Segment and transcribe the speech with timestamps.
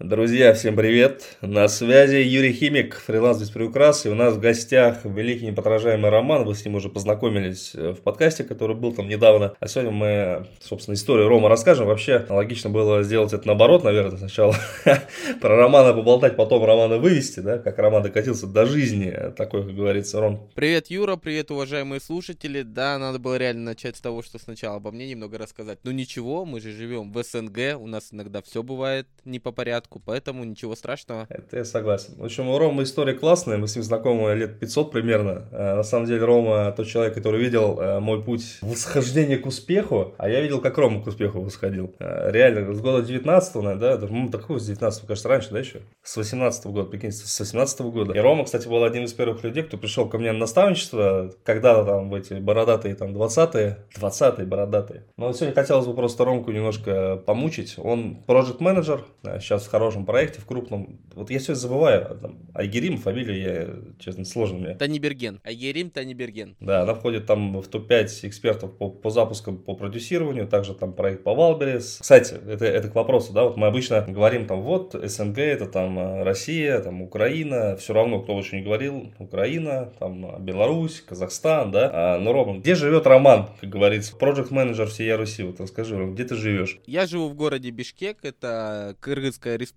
[0.00, 1.24] Друзья, всем привет!
[1.40, 6.44] На связи Юрий Химик, фриланс без приукрас, и у нас в гостях великий неподражаемый Роман,
[6.44, 10.46] вы с ним уже познакомились э, в подкасте, который был там недавно, а сегодня мы,
[10.60, 11.88] собственно, историю Рома расскажем.
[11.88, 14.54] Вообще, логично было сделать это наоборот, наверное, сначала
[15.40, 20.20] про Романа поболтать, потом Романа вывести, да, как Роман докатился до жизни, такой, как говорится,
[20.20, 20.48] Ром.
[20.54, 22.62] Привет, Юра, привет, уважаемые слушатели.
[22.62, 25.80] Да, надо было реально начать с того, что сначала обо мне немного рассказать.
[25.82, 29.87] Ну ничего, мы же живем в СНГ, у нас иногда все бывает не по порядку
[29.88, 31.26] порядку, поэтому ничего страшного.
[31.28, 32.14] Это я согласен.
[32.16, 35.48] В общем, у Ромы история классная, мы с ним знакомы лет 500 примерно.
[35.50, 40.14] Э, на самом деле Рома тот человек, который видел э, мой путь восхождения к успеху,
[40.18, 41.94] а я видел, как Рома к успеху восходил.
[41.98, 45.80] Э, реально, с года 19 наверное, да, ну, такого с 19 кажется, раньше, да, еще?
[46.02, 48.14] С 18 -го года, прикиньте, с 18 -го года.
[48.14, 51.84] И Рома, кстати, был одним из первых людей, кто пришел ко мне на наставничество, когда-то
[51.84, 55.04] там в эти бородатые, там, 20-е, 20-е бородатые.
[55.16, 57.74] Но сегодня хотелось бы просто Ромку немножко помучить.
[57.78, 59.04] Он проект менеджер
[59.40, 60.98] сейчас в хорошем проекте, в крупном.
[61.14, 62.18] Вот я все забываю.
[62.20, 64.74] Там, Айгерим, фамилия, я, честно, сложно мне.
[64.74, 65.40] Таниберген.
[65.44, 66.56] Айгерим Таниберген.
[66.58, 71.22] Да, она входит там в топ-5 экспертов по, по запускам, по продюсированию, также там проект
[71.22, 71.98] по Wildberries.
[72.00, 75.98] Кстати, это, это к вопросу, да, вот мы обычно говорим там, вот, СНГ, это там
[75.98, 81.90] э, Россия, там Украина, все равно, кто не говорил, Украина, там Беларусь, Казахстан, да.
[81.92, 86.14] А, но, Роман, где живет Роман, как говорится, project manager всей Руси, вот расскажи, Ром,
[86.14, 86.78] где ты живешь?
[86.86, 89.67] Я живу в городе Бишкек, это Кыргызская республика,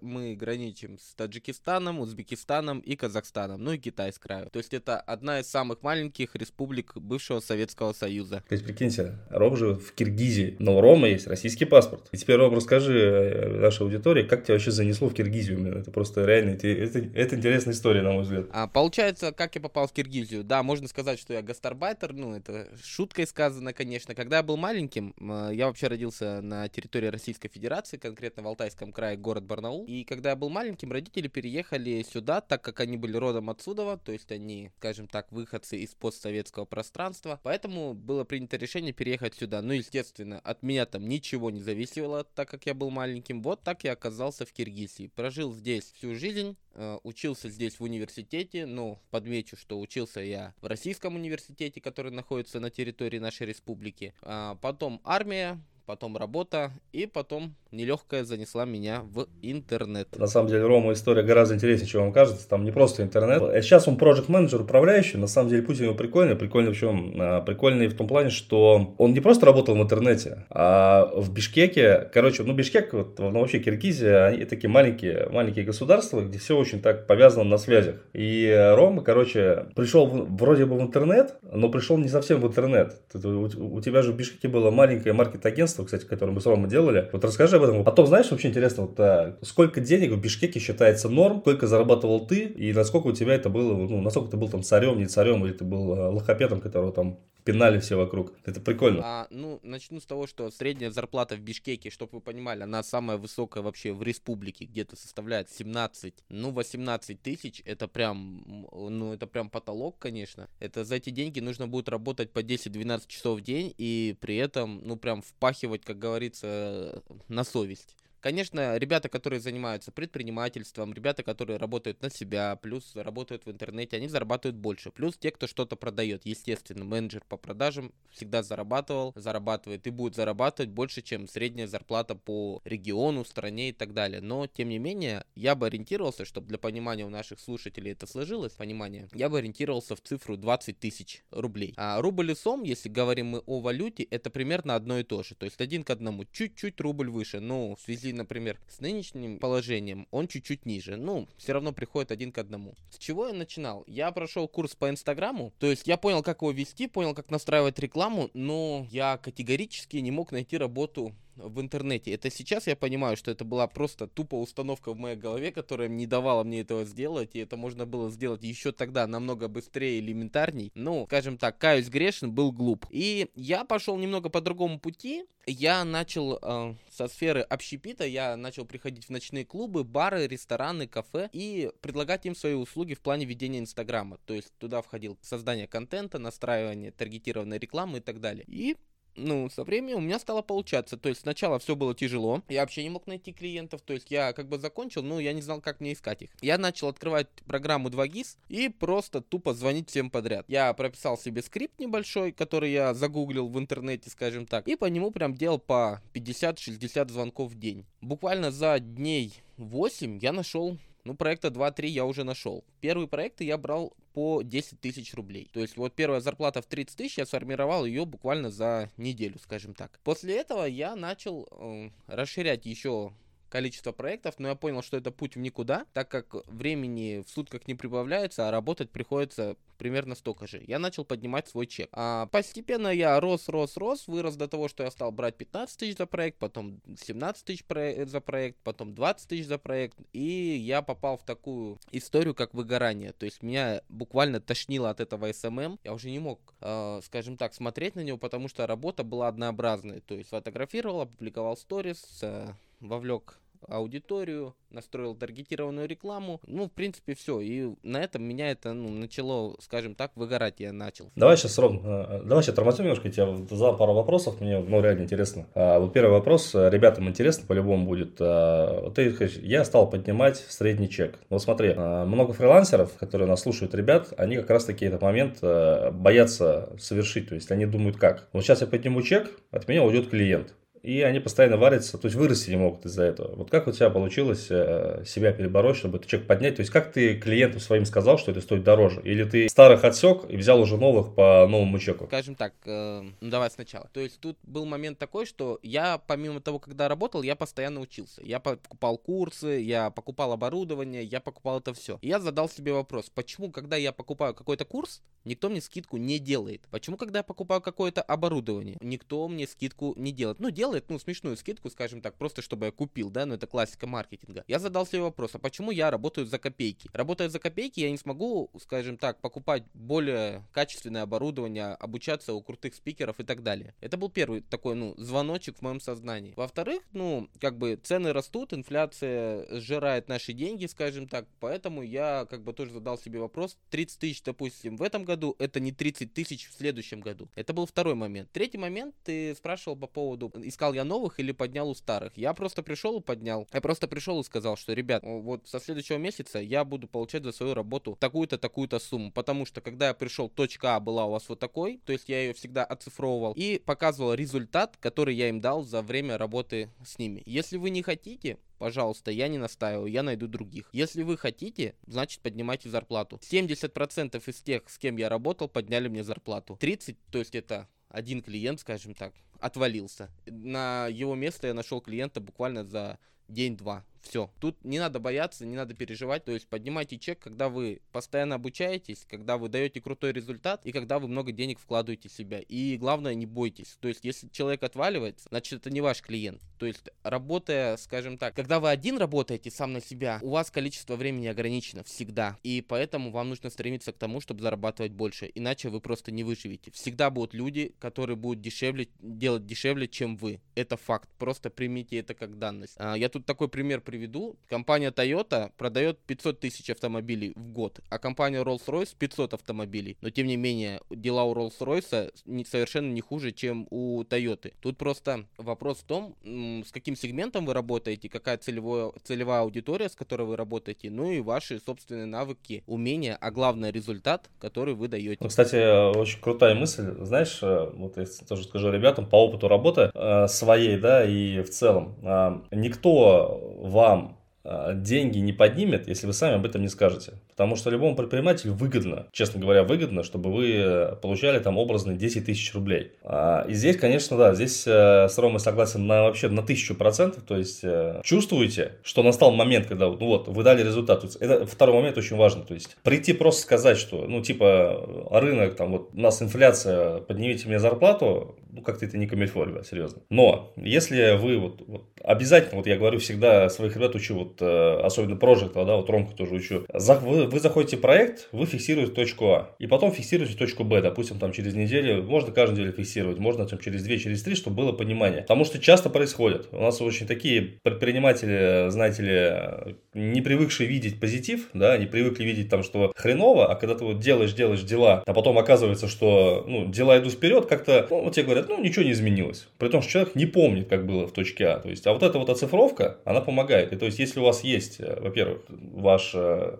[0.00, 4.50] мы граничим с Таджикистаном, Узбекистаном и Казахстаном, ну и Китай с краю.
[4.50, 8.42] То есть это одна из самых маленьких республик бывшего Советского Союза.
[8.48, 12.08] То есть, прикиньте, Ром живет в Киргизии, но у Рома есть российский паспорт.
[12.12, 15.76] И теперь, Ром, расскажи э, нашей аудитории, как тебя вообще занесло в Киргизию?
[15.76, 18.46] Это просто реально, это, это, это интересная история, на мой взгляд.
[18.52, 20.44] А, получается, как я попал в Киргизию?
[20.44, 24.14] Да, можно сказать, что я гастарбайтер, ну, это шуткой сказано, конечно.
[24.14, 28.92] Когда я был маленьким, э, я вообще родился на территории Российской Федерации, конкретно в Алтайском
[28.92, 29.84] крае, город Барнаул.
[29.86, 34.12] И когда я был маленьким, родители переехали сюда, так как они были родом отсюда, то
[34.12, 37.40] есть они, скажем так, выходцы из постсоветского пространства.
[37.42, 39.62] Поэтому было принято решение переехать сюда.
[39.62, 43.42] Ну, естественно, от меня там ничего не зависело, так как я был маленьким.
[43.42, 45.08] Вот так я оказался в Киргизии.
[45.08, 50.66] Прожил здесь всю жизнь, э, учился здесь в университете, ну, подмечу, что учился я в
[50.66, 54.14] российском университете, который находится на территории нашей республики.
[54.22, 60.08] А потом армия, потом работа, и потом нелегкая занесла меня в интернет.
[60.18, 62.48] На самом деле, Рома история гораздо интереснее, чем вам кажется.
[62.48, 63.42] Там не просто интернет.
[63.42, 65.18] А сейчас он проект менеджер управляющий.
[65.18, 66.36] На самом деле, путь у него прикольный.
[66.36, 67.14] Прикольный в чем?
[67.18, 72.08] А, прикольный в том плане, что он не просто работал в интернете, а в Бишкеке.
[72.12, 76.80] Короче, ну, Бишкек, вот, ну, вообще Киргизия, они такие маленькие, маленькие государства, где все очень
[76.80, 77.96] так повязано на связях.
[78.12, 83.00] И Рома, короче, пришел вроде бы в интернет, но пришел не совсем в интернет.
[83.14, 87.08] У тебя же в Бишкеке было маленькое маркет-агентство, кстати, которое мы с Ромой делали.
[87.12, 87.84] Вот расскажи об этом.
[87.84, 92.44] Потом, знаешь, вообще интересно, вот, а, сколько денег в Бишкеке считается норм, сколько зарабатывал ты,
[92.44, 95.52] и насколько у тебя это было, ну, насколько ты был там царем, не царем, или
[95.52, 98.32] ты был а, лохопетом, которого там пинали все вокруг.
[98.44, 99.00] Это прикольно.
[99.02, 103.16] А, ну, начну с того, что средняя зарплата в Бишкеке, чтобы вы понимали, она самая
[103.16, 109.48] высокая вообще в республике, где-то составляет 17, ну, 18 тысяч, это прям, ну, это прям
[109.48, 110.48] потолок, конечно.
[110.58, 114.80] Это за эти деньги нужно будет работать по 10-12 часов в день, и при этом,
[114.84, 117.94] ну, прям впахивать, как говорится, на совесть.
[118.20, 124.08] Конечно, ребята, которые занимаются предпринимательством, ребята, которые работают на себя, плюс работают в интернете, они
[124.08, 124.90] зарабатывают больше.
[124.90, 126.24] Плюс те, кто что-то продает.
[126.24, 132.60] Естественно, менеджер по продажам всегда зарабатывал, зарабатывает и будет зарабатывать больше, чем средняя зарплата по
[132.64, 134.20] региону, стране и так далее.
[134.20, 138.52] Но, тем не менее, я бы ориентировался, чтобы для понимания у наших слушателей это сложилось,
[138.52, 141.74] понимание, я бы ориентировался в цифру 20 тысяч рублей.
[141.76, 145.34] А рубль и сом, если говорим мы о валюте, это примерно одно и то же.
[145.34, 147.40] То есть один к одному, чуть-чуть рубль выше.
[147.40, 150.96] Но в связи например, с нынешним положением он чуть-чуть ниже.
[150.96, 152.74] Ну, все равно приходит один к одному.
[152.90, 153.84] С чего я начинал?
[153.86, 157.78] Я прошел курс по Инстаграму, то есть я понял, как его вести, понял, как настраивать
[157.78, 162.12] рекламу, но я категорически не мог найти работу в интернете.
[162.12, 166.06] Это сейчас я понимаю, что это была просто тупо установка в моей голове, которая не
[166.06, 170.70] давала мне этого сделать, и это можно было сделать еще тогда намного быстрее, элементарней.
[170.74, 172.86] Ну, скажем так, каюсь грешен, был глуп.
[172.90, 175.24] И я пошел немного по другому пути.
[175.48, 181.30] Я начал э, со сферы общепита, я начал приходить в ночные клубы, бары, рестораны, кафе
[181.32, 184.18] и предлагать им свои услуги в плане ведения Инстаграма.
[184.26, 188.44] То есть туда входил создание контента, настраивание таргетированной рекламы и так далее.
[188.48, 188.76] И
[189.16, 190.96] ну, со временем у меня стало получаться.
[190.96, 194.32] То есть сначала все было тяжело, я вообще не мог найти клиентов, то есть я
[194.32, 196.30] как бы закончил, но я не знал, как мне искать их.
[196.40, 200.44] Я начал открывать программу 2GIS и просто тупо звонить всем подряд.
[200.48, 205.10] Я прописал себе скрипт небольшой, который я загуглил в интернете, скажем так, и по нему
[205.10, 207.86] прям делал по 50-60 звонков в день.
[208.00, 212.64] Буквально за дней 8 я нашел ну, проекта 2-3 я уже нашел.
[212.80, 215.48] Первые проекты я брал по 10 тысяч рублей.
[215.52, 219.72] То есть вот первая зарплата в 30 тысяч, я сформировал ее буквально за неделю, скажем
[219.74, 220.00] так.
[220.02, 223.12] После этого я начал э, расширять еще
[223.56, 227.66] количество проектов, но я понял, что это путь в никуда, так как времени в сутках
[227.66, 230.62] не прибавляется, а работать приходится примерно столько же.
[230.66, 231.88] Я начал поднимать свой чек.
[231.92, 235.96] А постепенно я рос, рос, рос, вырос до того, что я стал брать 15 тысяч
[235.96, 237.64] за проект, потом 17 тысяч
[238.10, 243.12] за проект, потом 20 тысяч за проект, и я попал в такую историю, как выгорание.
[243.12, 245.78] То есть меня буквально тошнило от этого SMM.
[245.82, 250.00] Я уже не мог, э, скажем так, смотреть на него, потому что работа была однообразной.
[250.00, 253.38] То есть фотографировал, опубликовал сторис, э, вовлек
[253.68, 256.40] аудиторию, настроил таргетированную рекламу.
[256.46, 257.40] Ну, в принципе, все.
[257.40, 261.10] И на этом меня это ну, начало, скажем так, выгорать я начал.
[261.16, 263.08] Давай сейчас, Ром, э, давай сейчас тормозим немножко.
[263.08, 265.46] Я тебе задал пару вопросов, мне ну, реально интересно.
[265.54, 268.16] А, вот первый вопрос, э, ребятам интересно по-любому будет.
[268.20, 271.18] А, ты я стал поднимать средний чек.
[271.30, 275.38] Вот смотри, а, много фрилансеров, которые нас слушают, ребят, они как раз таки этот момент
[275.40, 277.28] боятся совершить.
[277.28, 278.28] То есть они думают как.
[278.32, 280.54] Вот сейчас я подниму чек, от меня уйдет клиент
[280.86, 283.34] и они постоянно варятся, то есть вырасти не могут из-за этого.
[283.34, 286.56] Вот как у тебя получилось э, себя перебороть, чтобы этот чек поднять?
[286.56, 289.00] То есть как ты клиентам своим сказал, что это стоит дороже?
[289.02, 292.06] Или ты старых отсек и взял уже новых по новому чеку?
[292.06, 293.90] Скажем так, э, ну давай сначала.
[293.92, 298.22] То есть тут был момент такой, что я помимо того, когда работал, я постоянно учился.
[298.22, 301.98] Я покупал курсы, я покупал оборудование, я покупал это все.
[302.00, 306.20] И я задал себе вопрос, почему, когда я покупаю какой-то курс, никто мне скидку не
[306.20, 306.62] делает?
[306.70, 310.38] Почему, когда я покупаю какое-то оборудование, никто мне скидку не делает?
[310.38, 313.46] Ну, делает делает, ну, смешную скидку, скажем так, просто чтобы я купил, да, ну, это
[313.46, 314.44] классика маркетинга.
[314.48, 316.90] Я задал себе вопрос, а почему я работаю за копейки?
[316.92, 322.74] Работая за копейки, я не смогу, скажем так, покупать более качественное оборудование, обучаться у крутых
[322.74, 323.74] спикеров и так далее.
[323.80, 326.34] Это был первый такой, ну, звоночек в моем сознании.
[326.36, 332.42] Во-вторых, ну, как бы цены растут, инфляция сжирает наши деньги, скажем так, поэтому я как
[332.42, 336.48] бы тоже задал себе вопрос, 30 тысяч, допустим, в этом году, это не 30 тысяч
[336.48, 337.28] в следующем году.
[337.34, 338.30] Это был второй момент.
[338.32, 342.16] Третий момент, ты спрашивал по поводу, искал искал я новых или поднял у старых.
[342.16, 343.46] Я просто пришел и поднял.
[343.52, 347.32] Я просто пришел и сказал, что, ребят, вот со следующего месяца я буду получать за
[347.32, 349.12] свою работу такую-то, такую-то сумму.
[349.12, 352.20] Потому что, когда я пришел, точка А была у вас вот такой, то есть я
[352.20, 357.22] ее всегда оцифровывал и показывал результат, который я им дал за время работы с ними.
[357.26, 360.68] Если вы не хотите, пожалуйста, я не настаиваю, я найду других.
[360.72, 363.20] Если вы хотите, значит поднимайте зарплату.
[363.22, 366.56] 70% из тех, с кем я работал, подняли мне зарплату.
[366.58, 370.10] 30, то есть это один клиент, скажем так, отвалился.
[370.26, 372.98] На его место я нашел клиента буквально за
[373.28, 373.86] день-два.
[374.02, 374.30] Все.
[374.40, 376.24] Тут не надо бояться, не надо переживать.
[376.24, 380.98] То есть поднимайте чек, когда вы постоянно обучаетесь, когда вы даете крутой результат и когда
[380.98, 382.40] вы много денег вкладываете в себя.
[382.40, 383.76] И главное, не бойтесь.
[383.80, 386.42] То есть если человек отваливается, значит это не ваш клиент.
[386.58, 390.96] То есть работая, скажем так, когда вы один работаете сам на себя, у вас количество
[390.96, 392.36] времени ограничено всегда.
[392.42, 395.30] И поэтому вам нужно стремиться к тому, чтобы зарабатывать больше.
[395.34, 396.70] Иначе вы просто не выживете.
[396.70, 400.40] Всегда будут люди, которые будут дешевле, делать дешевле, чем вы.
[400.54, 401.08] Это факт.
[401.18, 402.74] Просто примите это как данность.
[402.76, 404.36] А, я тут такой пример приведу приведу.
[404.48, 409.96] Компания Toyota продает 500 тысяч автомобилей в год, а компания Rolls-Royce 500 автомобилей.
[410.02, 412.12] Но тем не менее, дела у Rolls-Royce
[412.48, 414.52] совершенно не хуже, чем у Toyota.
[414.60, 419.94] Тут просто вопрос в том, с каким сегментом вы работаете, какая целевая, целевая аудитория, с
[419.94, 425.18] которой вы работаете, ну и ваши собственные навыки, умения, а главное результат, который вы даете.
[425.20, 426.94] Ну, кстати, очень крутая мысль.
[427.00, 431.48] Знаешь, э, вот я тоже скажу ребятам по опыту работы э, своей, да, и в
[431.48, 436.68] целом, э, никто вам вам а, деньги не поднимет, если вы сами об этом не
[436.68, 437.12] скажете.
[437.36, 442.24] Потому что любому предпринимателю выгодно, честно говоря, выгодно, чтобы вы э, получали там образные 10
[442.24, 442.92] тысяч рублей.
[443.04, 447.24] А, и здесь, конечно, да, здесь э, с Ромой согласен на вообще на тысячу процентов.
[447.24, 451.04] То есть э, чувствуете, что настал момент, когда ну вот, вы дали результат.
[451.20, 452.42] Это второй момент очень важно.
[452.42, 457.48] То есть прийти просто сказать, что ну типа рынок, там вот у нас инфляция, поднимите
[457.48, 460.00] мне зарплату, ну как-то это не камильфо, серьезно.
[460.08, 465.16] Но если вы вот, вот обязательно, вот я говорю всегда своих ребят учу, вот особенно
[465.16, 469.54] прожектора, да, вот Ромку тоже учу, вы вы заходите в проект, вы фиксируете точку А,
[469.58, 473.58] и потом фиксируете точку Б, допустим, там через неделю, можно каждую неделю фиксировать, можно там
[473.58, 475.22] через две, через три, чтобы было понимание.
[475.22, 476.48] Потому что часто происходит.
[476.52, 482.48] У нас очень такие предприниматели, знаете ли, не привыкшие видеть позитив, да, не привыкли видеть
[482.48, 486.66] там, что хреново, а когда ты вот делаешь, делаешь дела, а потом оказывается, что, ну,
[486.66, 489.48] дела идут вперед, как-то, ну, вот тебе говорят, ну, ничего не изменилось.
[489.58, 491.58] При том, что человек не помнит, как было в точке А.
[491.58, 493.72] То есть, а вот эта вот оцифровка, она помогает.
[493.72, 496.56] И то есть, если у вас есть, э, во-первых, ваш э,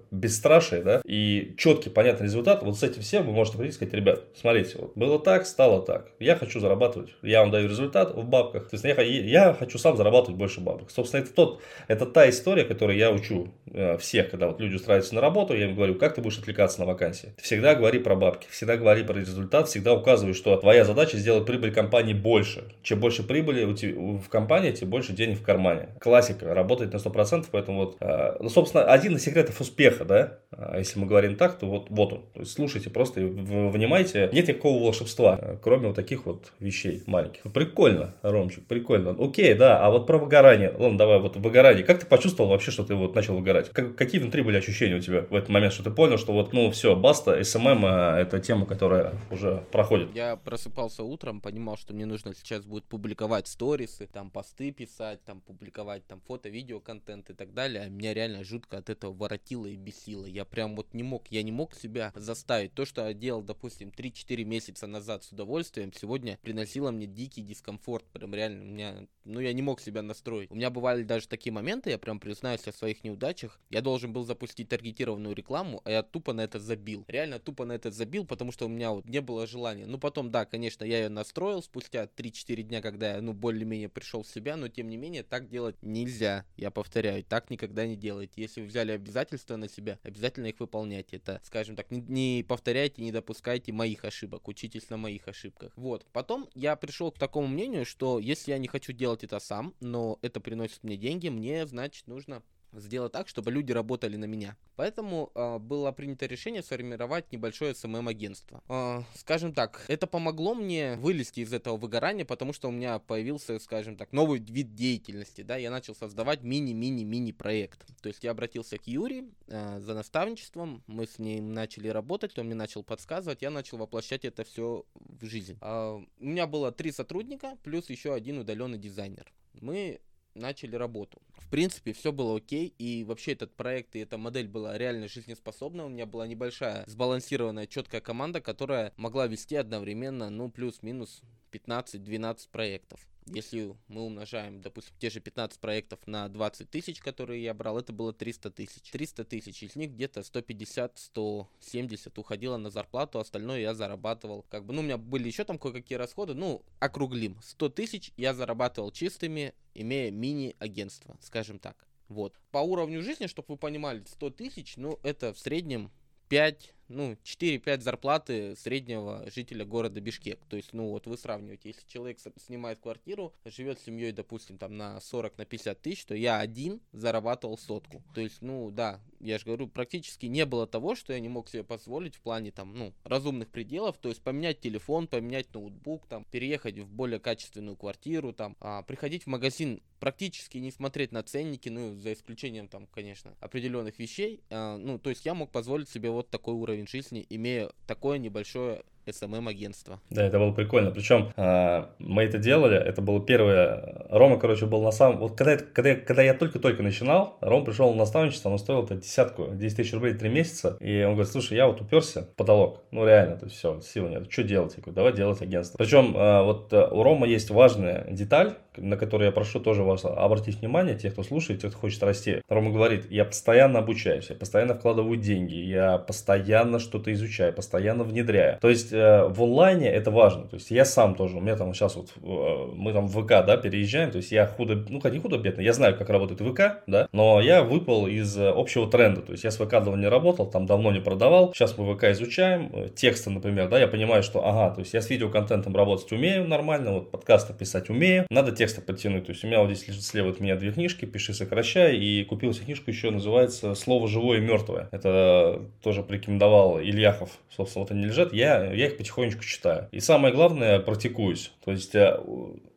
[0.57, 3.95] бесстрашие, да, и четкий, понятный результат, вот с этим всем вы можете прийти и сказать,
[3.95, 6.09] ребят, смотрите, вот было так, стало так.
[6.19, 8.69] Я хочу зарабатывать, я вам даю результат в бабках.
[8.69, 10.91] То есть, я, я хочу сам зарабатывать больше бабок.
[10.91, 15.15] Собственно, это тот, это та история, которую я учу э, всех, когда вот люди устраиваются
[15.15, 17.35] на работу, я им говорю, как ты будешь откликаться на вакансии.
[17.39, 21.73] Всегда говори про бабки, всегда говори про результат, всегда указывай, что твоя задача сделать прибыль
[21.73, 22.65] компании больше.
[22.83, 25.89] Чем больше прибыли у тебя, в компании, тем больше денег в кармане.
[26.01, 30.79] Классика, работает на 100%, поэтому вот, э, ну, собственно, один из секретов успеха, да, а
[30.79, 32.23] если мы говорим так, то вот, вот он.
[32.33, 37.43] То есть слушайте просто, внимайте, нет никакого волшебства, э, кроме вот таких вот вещей маленьких.
[37.53, 39.17] Прикольно, Ромчик, прикольно.
[39.19, 40.73] Окей, да, а вот про выгорание.
[40.79, 41.85] Ладно, давай вот выгорание.
[41.85, 43.71] Как ты почувствовал вообще, что ты вот начал выгорать?
[43.71, 46.53] Как, какие внутри были ощущения у тебя в этот момент, что ты понял, что вот,
[46.53, 50.15] ну, все, баста, SMM а, это тема, которая уже проходит?
[50.15, 55.41] Я просыпался утром, понимал, что мне нужно сейчас будет публиковать сторисы, там посты писать, там
[55.41, 57.83] публиковать там фото, видео, контент и так далее.
[57.83, 60.25] А меня реально жутко от этого воротило и бесило.
[60.37, 62.75] Я прям вот не мог, я не мог себя заставить.
[62.75, 68.05] То, что я делал, допустим, 3-4 месяца назад с удовольствием, сегодня приносило мне дикий дискомфорт.
[68.12, 70.50] Прям реально, у меня, ну я не мог себя настроить.
[70.50, 73.59] У меня бывали даже такие моменты, я прям признаюсь о своих неудачах.
[73.71, 77.07] Я должен был запустить таргетированную рекламу, а я тупо на это забил.
[77.09, 79.87] Реально тупо на это забил, потому что у меня вот не было желания.
[79.87, 84.23] Ну потом, да, конечно, я ее настроил спустя 3-4 дня, когда я, ну, более-менее пришел
[84.23, 86.45] в себя, но тем не менее так делать нельзя.
[86.59, 88.43] Я повторяю, так никогда не делайте.
[88.43, 91.16] Если вы взяли обязательства на себя, обязательно их выполняйте.
[91.16, 95.73] Это, скажем так, не, не повторяйте, не допускайте моих ошибок, учитесь на моих ошибках.
[95.76, 96.06] Вот.
[96.12, 100.18] Потом я пришел к такому мнению, что если я не хочу делать это сам, но
[100.23, 102.42] это приносит мне деньги, мне, значит, нужно
[102.80, 104.56] сделать так, чтобы люди работали на меня.
[104.76, 108.62] Поэтому э, было принято решение сформировать небольшое СММ-агентство.
[108.68, 113.59] Э, скажем так, это помогло мне вылезти из этого выгорания, потому что у меня появился,
[113.59, 115.42] скажем так, новый вид деятельности.
[115.42, 117.87] Да, я начал создавать мини-мини-мини проект.
[118.02, 122.47] То есть я обратился к Юре э, за наставничеством, мы с ним начали работать, он
[122.47, 125.59] мне начал подсказывать, я начал воплощать это все в жизнь.
[125.61, 129.33] Э, у меня было три сотрудника, плюс еще один удаленный дизайнер.
[129.61, 130.00] Мы
[130.37, 131.21] начали работу.
[131.37, 135.85] В принципе, все было окей, и вообще этот проект и эта модель была реально жизнеспособна.
[135.85, 143.00] У меня была небольшая, сбалансированная, четкая команда, которая могла вести одновременно, ну, плюс-минус 15-12 проектов.
[143.26, 147.92] Если мы умножаем, допустим, те же 15 проектов на 20 тысяч, которые я брал, это
[147.92, 148.90] было 300 тысяч.
[148.92, 154.45] 300 тысяч, из них где-то 150-170 уходило на зарплату, остальное я зарабатывал.
[154.49, 157.37] Как бы, ну, у меня были еще там кое-какие расходы, ну, округлим.
[157.42, 161.76] 100 тысяч я зарабатывал чистыми, имея мини-агентство, скажем так.
[162.09, 162.38] Вот.
[162.52, 165.90] По уровню жизни, чтобы вы понимали, 100 тысяч, ну, это в среднем
[166.28, 170.38] 5 ну, 4-5 зарплаты среднего жителя города Бишкек.
[170.49, 174.76] То есть, ну, вот вы сравниваете, если человек снимает квартиру, живет с семьей, допустим, там
[174.76, 178.02] на 40, на 50 тысяч, то я один зарабатывал сотку.
[178.14, 181.49] То есть, ну, да, я же говорю, практически не было того, что я не мог
[181.49, 186.25] себе позволить в плане, там, ну, разумных пределов, то есть поменять телефон, поменять ноутбук, там,
[186.31, 191.69] переехать в более качественную квартиру, там, а, приходить в магазин, практически не смотреть на ценники,
[191.69, 196.11] ну, за исключением, там, конечно, определенных вещей, а, ну, то есть я мог позволить себе
[196.11, 200.01] вот такой уровень уровень жизни, имея такое небольшое SMM-агентство.
[200.11, 200.91] Да, это было прикольно.
[200.91, 204.07] Причем э, мы это делали, это было первое.
[204.11, 205.19] Рома, короче, был на самом...
[205.19, 209.49] Вот когда, когда, когда я только-только начинал, Рома пришел на наставничество, он стоил это десятку,
[209.53, 210.77] 10 тысяч рублей три месяца.
[210.81, 212.83] И он говорит, слушай, я вот уперся в потолок.
[212.91, 214.31] Ну, реально, то есть все, сил нет.
[214.31, 214.75] Что делать?
[214.77, 215.79] Я говорю, давай делать агентство.
[215.79, 220.05] Причем э, вот э, у Рома есть важная деталь, на которую я прошу тоже вас
[220.05, 222.43] обратить внимание, тех, кто слушает, тех, кто хочет расти.
[222.49, 228.59] Рома говорит, я постоянно обучаюсь, я постоянно вкладываю деньги, я постоянно что-то изучаю, постоянно внедряю.
[228.61, 230.47] То есть в онлайне это важно.
[230.47, 233.45] То есть я сам тоже, у меня там сейчас вот, э, мы там в ВК,
[233.47, 236.83] да, переезжаем, то есть я худо, ну, как не худо-бедно, я знаю, как работает ВК,
[236.87, 239.23] да, но я выпал из э, общего тренда.
[239.23, 241.53] То есть я с ВК давно не работал, там давно не продавал.
[241.55, 245.11] Сейчас мы ВК изучаем, тексты, например, да, я понимаю, что, ага, то есть я с
[245.11, 249.26] видеоконтентом работать умею нормально, вот подкасты писать умею, надо тексты подтянуть.
[249.26, 252.25] То есть у меня вот здесь лежит слева от меня две книжки, пиши, сокращай, и
[252.25, 254.88] купил себе книжку еще называется «Слово живое и мертвое».
[254.93, 258.33] Это тоже порекомендовал Ильяхов, собственно, вот они лежат.
[258.33, 259.88] Я, я их потихонечку читаю.
[259.93, 261.52] И самое главное, практикуюсь.
[261.64, 262.19] То есть э,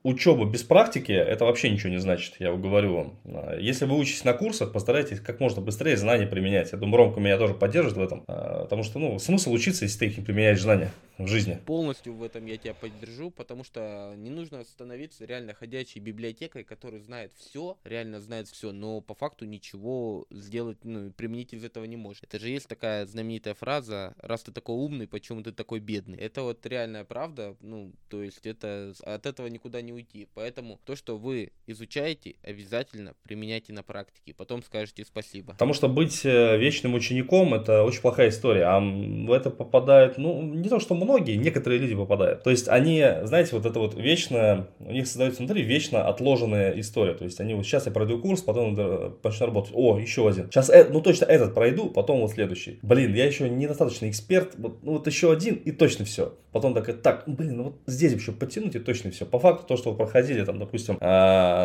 [0.03, 3.19] учеба без практики, это вообще ничего не значит, я говорю вам.
[3.25, 6.71] А, если вы учитесь на курсах, постарайтесь как можно быстрее знания применять.
[6.71, 9.99] Я думаю, Ромка меня тоже поддержит в этом, а, потому что, ну, смысл учиться, если
[9.99, 11.59] ты их не применяешь знания в жизни.
[11.65, 17.01] Полностью в этом я тебя поддержу, потому что не нужно становиться реально ходячей библиотекой, которая
[17.01, 21.97] знает все, реально знает все, но по факту ничего сделать, ну, применить из этого не
[21.97, 22.23] может.
[22.23, 26.17] Это же есть такая знаменитая фраза, раз ты такой умный, почему ты такой бедный?
[26.17, 30.27] Это вот реальная правда, ну, то есть это от этого никуда не уйти.
[30.33, 35.53] Поэтому то, что вы изучаете, обязательно применяйте на практике, потом скажете спасибо.
[35.53, 40.41] Потому что быть э, вечным учеником это очень плохая история, а в это попадают, ну,
[40.41, 42.43] не то что многие, некоторые люди попадают.
[42.43, 47.13] То есть они, знаете, вот это вот вечно, у них создается внутри вечно отложенная история.
[47.13, 48.75] То есть они вот сейчас я пройду курс, потом
[49.23, 49.71] начну работать.
[49.73, 50.45] О, еще один.
[50.51, 52.79] Сейчас, э, ну точно этот пройду, потом вот следующий.
[52.81, 56.33] Блин, я еще недостаточно эксперт, вот, ну вот еще один и точно все.
[56.51, 59.25] Потом так, так, блин, ну вот здесь еще подтянуть и точно все.
[59.25, 61.05] По факту то, что вы проходили там, допустим, э,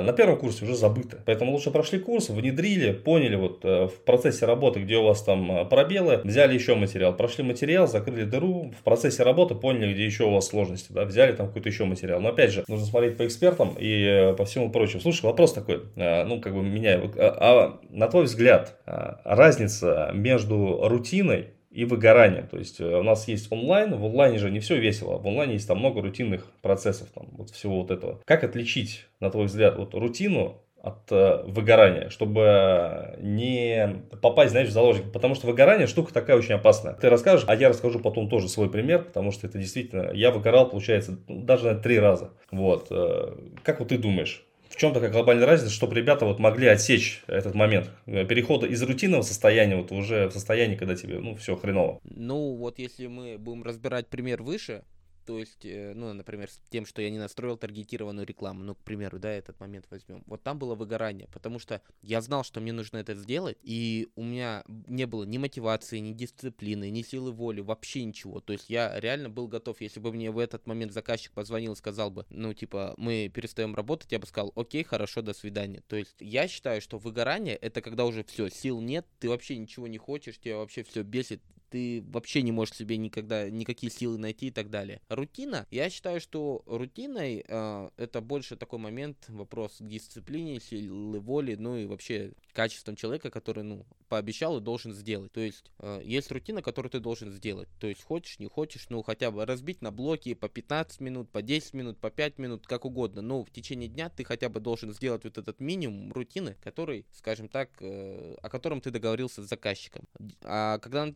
[0.00, 1.18] на первом курсе уже забыто.
[1.24, 5.50] Поэтому лучше прошли курс, внедрили, поняли вот э, в процессе работы, где у вас там
[5.50, 10.24] э, пробелы, взяли еще материал, прошли материал, закрыли дыру, в процессе работы поняли, где еще
[10.24, 12.20] у вас сложности, да, взяли там какой-то еще материал.
[12.20, 15.00] Но опять же, нужно смотреть по экспертам и по всему прочему.
[15.00, 21.54] Слушай, вопрос такой, ну как бы меня, а, а на твой взгляд, разница между рутиной
[21.74, 22.46] и выгоранием.
[22.46, 25.66] То есть у нас есть онлайн, в онлайне же не все весело, в онлайне есть
[25.66, 28.20] там много рутинных процессов, там, вот всего вот этого.
[28.24, 34.72] Как отличить, на твой взгляд, вот рутину от э, выгорания, чтобы не попасть, знаешь, в
[34.72, 35.08] заложники.
[35.08, 36.92] Потому что выгорание штука такая очень опасная.
[36.92, 40.68] Ты расскажешь, а я расскажу потом тоже свой пример, потому что это действительно, я выгорал,
[40.68, 42.32] получается, даже три раза.
[42.50, 42.88] Вот.
[42.90, 47.22] Э, как вот ты думаешь, в чем такая глобальная разница, чтобы ребята вот могли отсечь
[47.28, 52.00] этот момент перехода из рутинного состояния вот уже в состояние, когда тебе, ну, все хреново?
[52.04, 54.82] Ну, вот если мы будем разбирать пример выше,
[55.24, 58.78] то есть, э, ну, например, с тем, что я не настроил таргетированную рекламу, ну, к
[58.78, 60.22] примеру, да, этот момент возьмем.
[60.26, 64.22] Вот там было выгорание, потому что я знал, что мне нужно это сделать, и у
[64.22, 68.40] меня не было ни мотивации, ни дисциплины, ни силы воли, вообще ничего.
[68.40, 71.76] То есть я реально был готов, если бы мне в этот момент заказчик позвонил и
[71.76, 75.82] сказал бы, ну, типа, мы перестаем работать, я бы сказал, окей, хорошо, до свидания.
[75.86, 79.86] То есть я считаю, что выгорание это когда уже все, сил нет, ты вообще ничего
[79.86, 81.42] не хочешь, тебя вообще все бесит,
[81.74, 85.00] ты вообще не можешь себе никогда никакие силы найти и так далее.
[85.08, 91.56] Рутина, я считаю, что рутиной э, это больше такой момент, вопрос к дисциплине, силы воли,
[91.56, 95.32] ну и вообще качеством человека, который, ну, пообещал и должен сделать.
[95.32, 97.68] То есть э, есть рутина, которую ты должен сделать.
[97.80, 101.42] То есть хочешь, не хочешь, ну хотя бы разбить на блоки по 15 минут, по
[101.42, 103.20] 10 минут, по 5 минут, как угодно.
[103.22, 107.48] Но в течение дня ты хотя бы должен сделать вот этот минимум рутины, который, скажем
[107.48, 110.04] так, э, о котором ты договорился с заказчиком.
[110.44, 111.12] А когда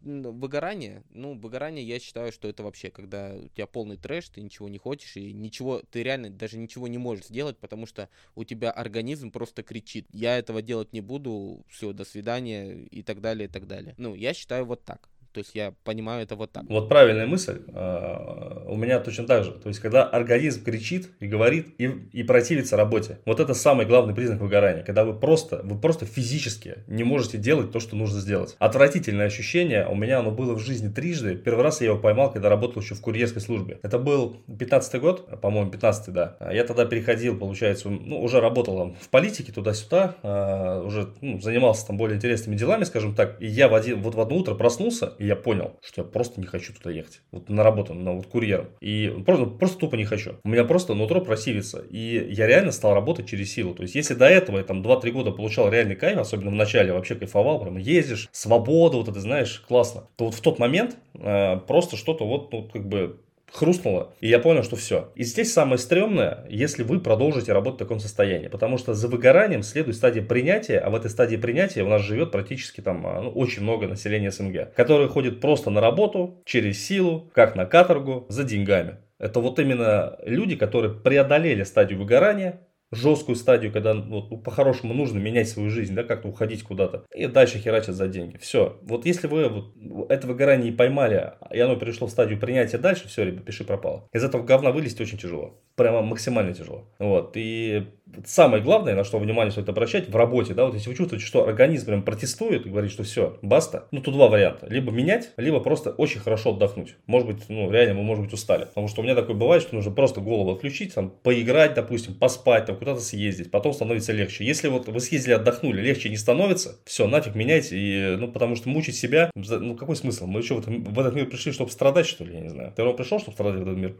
[0.48, 4.68] выгорание, ну выгорание я считаю, что это вообще, когда у тебя полный трэш, ты ничего
[4.70, 8.70] не хочешь и ничего, ты реально даже ничего не можешь сделать, потому что у тебя
[8.70, 13.52] организм просто кричит, я этого делать не буду, все, до свидания, и так далее, и
[13.52, 13.94] так далее.
[13.98, 15.10] Ну, я считаю вот так.
[15.38, 16.64] То есть я понимаю это вот так.
[16.68, 17.62] Вот правильная мысль.
[17.72, 19.52] А, у меня точно так же.
[19.52, 23.20] То есть, когда организм кричит и говорит и, и противится работе.
[23.24, 24.82] Вот это самый главный признак выгорания.
[24.82, 28.56] Когда вы просто, вы просто физически не можете делать то, что нужно сделать.
[28.58, 29.86] Отвратительное ощущение.
[29.86, 31.36] У меня оно было в жизни трижды.
[31.36, 33.78] Первый раз я его поймал, когда работал еще в курьерской службе.
[33.84, 36.36] Это был 15 год, по-моему, 15 да.
[36.52, 40.16] Я тогда переходил, получается, ну, уже работал там в политике туда-сюда.
[40.24, 43.40] А, уже ну, занимался там более интересными делами, скажем так.
[43.40, 46.40] И я в один, вот в одно утро проснулся и я понял, что я просто
[46.40, 47.20] не хочу туда ехать.
[47.30, 48.68] Вот на работу, на вот курьером.
[48.80, 50.36] И просто, просто тупо не хочу.
[50.44, 51.84] У меня просто нутро просивится.
[51.90, 53.74] И я реально стал работать через силу.
[53.74, 56.92] То есть, если до этого я там 2-3 года получал реальный кайф, особенно в начале
[56.92, 60.08] вообще кайфовал, прям ездишь, свобода, вот это знаешь, классно.
[60.16, 63.20] То вот в тот момент э, просто что-то вот, ну, как бы
[63.52, 65.10] хрустнуло, и я понял, что все.
[65.14, 69.62] И здесь самое стрёмное, если вы продолжите работать в таком состоянии, потому что за выгоранием
[69.62, 73.30] следует стадия принятия, а в этой стадии принятия у нас живет практически там а, ну,
[73.30, 78.44] очень много населения СНГ, которые ходят просто на работу, через силу, как на каторгу, за
[78.44, 78.96] деньгами.
[79.18, 85.18] Это вот именно люди, которые преодолели стадию выгорания, жесткую стадию, когда вот, ну, по-хорошему нужно
[85.18, 88.38] менять свою жизнь, да, как-то уходить куда-то, и дальше херачат за деньги.
[88.38, 88.78] Все.
[88.82, 93.24] Вот если вы вот это выгорание поймали, и оно перешло в стадию принятия дальше, все,
[93.24, 94.08] ребят, пиши пропало.
[94.12, 95.60] Из этого говна вылезти очень тяжело.
[95.76, 96.88] Прямо максимально тяжело.
[96.98, 97.32] Вот.
[97.34, 97.86] И
[98.24, 101.46] самое главное, на что внимание стоит обращать в работе, да, вот если вы чувствуете, что
[101.46, 104.66] организм прям протестует и говорит, что все, баста, ну тут два варианта.
[104.68, 106.96] Либо менять, либо просто очень хорошо отдохнуть.
[107.06, 108.64] Может быть, ну реально мы, может быть, устали.
[108.64, 112.66] Потому что у меня такое бывает, что нужно просто голову отключить, там, поиграть, допустим, поспать,
[112.66, 114.44] там, куда-то съездить, потом становится легче.
[114.44, 118.68] Если вот вы съездили, отдохнули, легче не становится, все, нафиг меняйте, и, ну, потому что
[118.68, 120.26] мучить себя, ну, какой смысл?
[120.26, 122.72] Мы что, в, этом, в этот мир пришли, чтобы страдать, что ли, я не знаю.
[122.74, 123.96] Ты пришел, чтобы страдать в этот мир?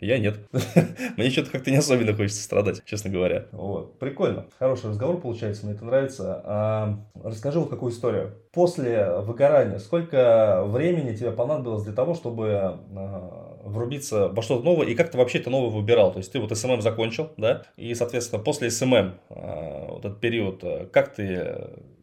[0.00, 0.38] Я нет.
[1.16, 3.46] Мне что-то как-то не особенно хочется страдать, честно говоря.
[3.52, 3.98] Вот.
[3.98, 4.46] Прикольно.
[4.58, 6.40] Хороший разговор получается, мне это нравится.
[6.44, 8.34] А, расскажи вот какую историю.
[8.52, 14.94] После выгорания сколько времени тебе понадобилось для того, чтобы а, врубиться во что-то новое, и
[14.94, 16.12] как ты вообще это новое выбирал?
[16.12, 20.62] То есть ты вот SMM закончил, да, и, соответственно, после SMM, а, вот этот период,
[20.92, 21.56] как ты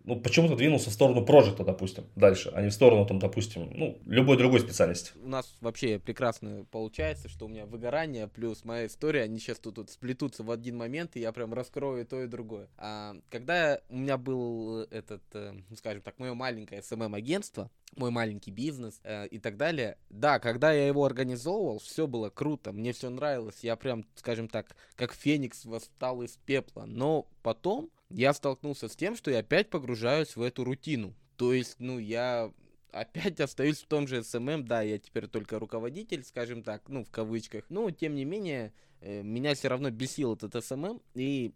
[0.05, 3.97] ну, почему-то двинулся в сторону прожекта, допустим, дальше, а не в сторону, там, допустим, ну,
[4.05, 5.11] любой другой специальности.
[5.23, 9.75] У нас вообще прекрасно получается, что у меня выгорание плюс моя история, они сейчас тут,
[9.75, 12.67] тут сплетутся в один момент, и я прям раскрою то и другое.
[12.77, 18.51] А, когда у меня был этот, э, ну, скажем так, мое маленькое SMM-агентство, мой маленький
[18.51, 19.97] бизнес э, и так далее.
[20.09, 24.75] Да, когда я его организовывал, все было круто, мне все нравилось, я прям, скажем так,
[24.95, 26.83] как феникс восстал из пепла.
[26.85, 31.13] Но потом я столкнулся с тем, что я опять погружаюсь в эту рутину.
[31.37, 32.51] То есть, ну, я
[32.91, 37.11] опять остаюсь в том же SMM, да, я теперь только руководитель, скажем так, ну, в
[37.11, 41.53] кавычках, но, тем не менее, э, меня все равно бесил этот SMM, и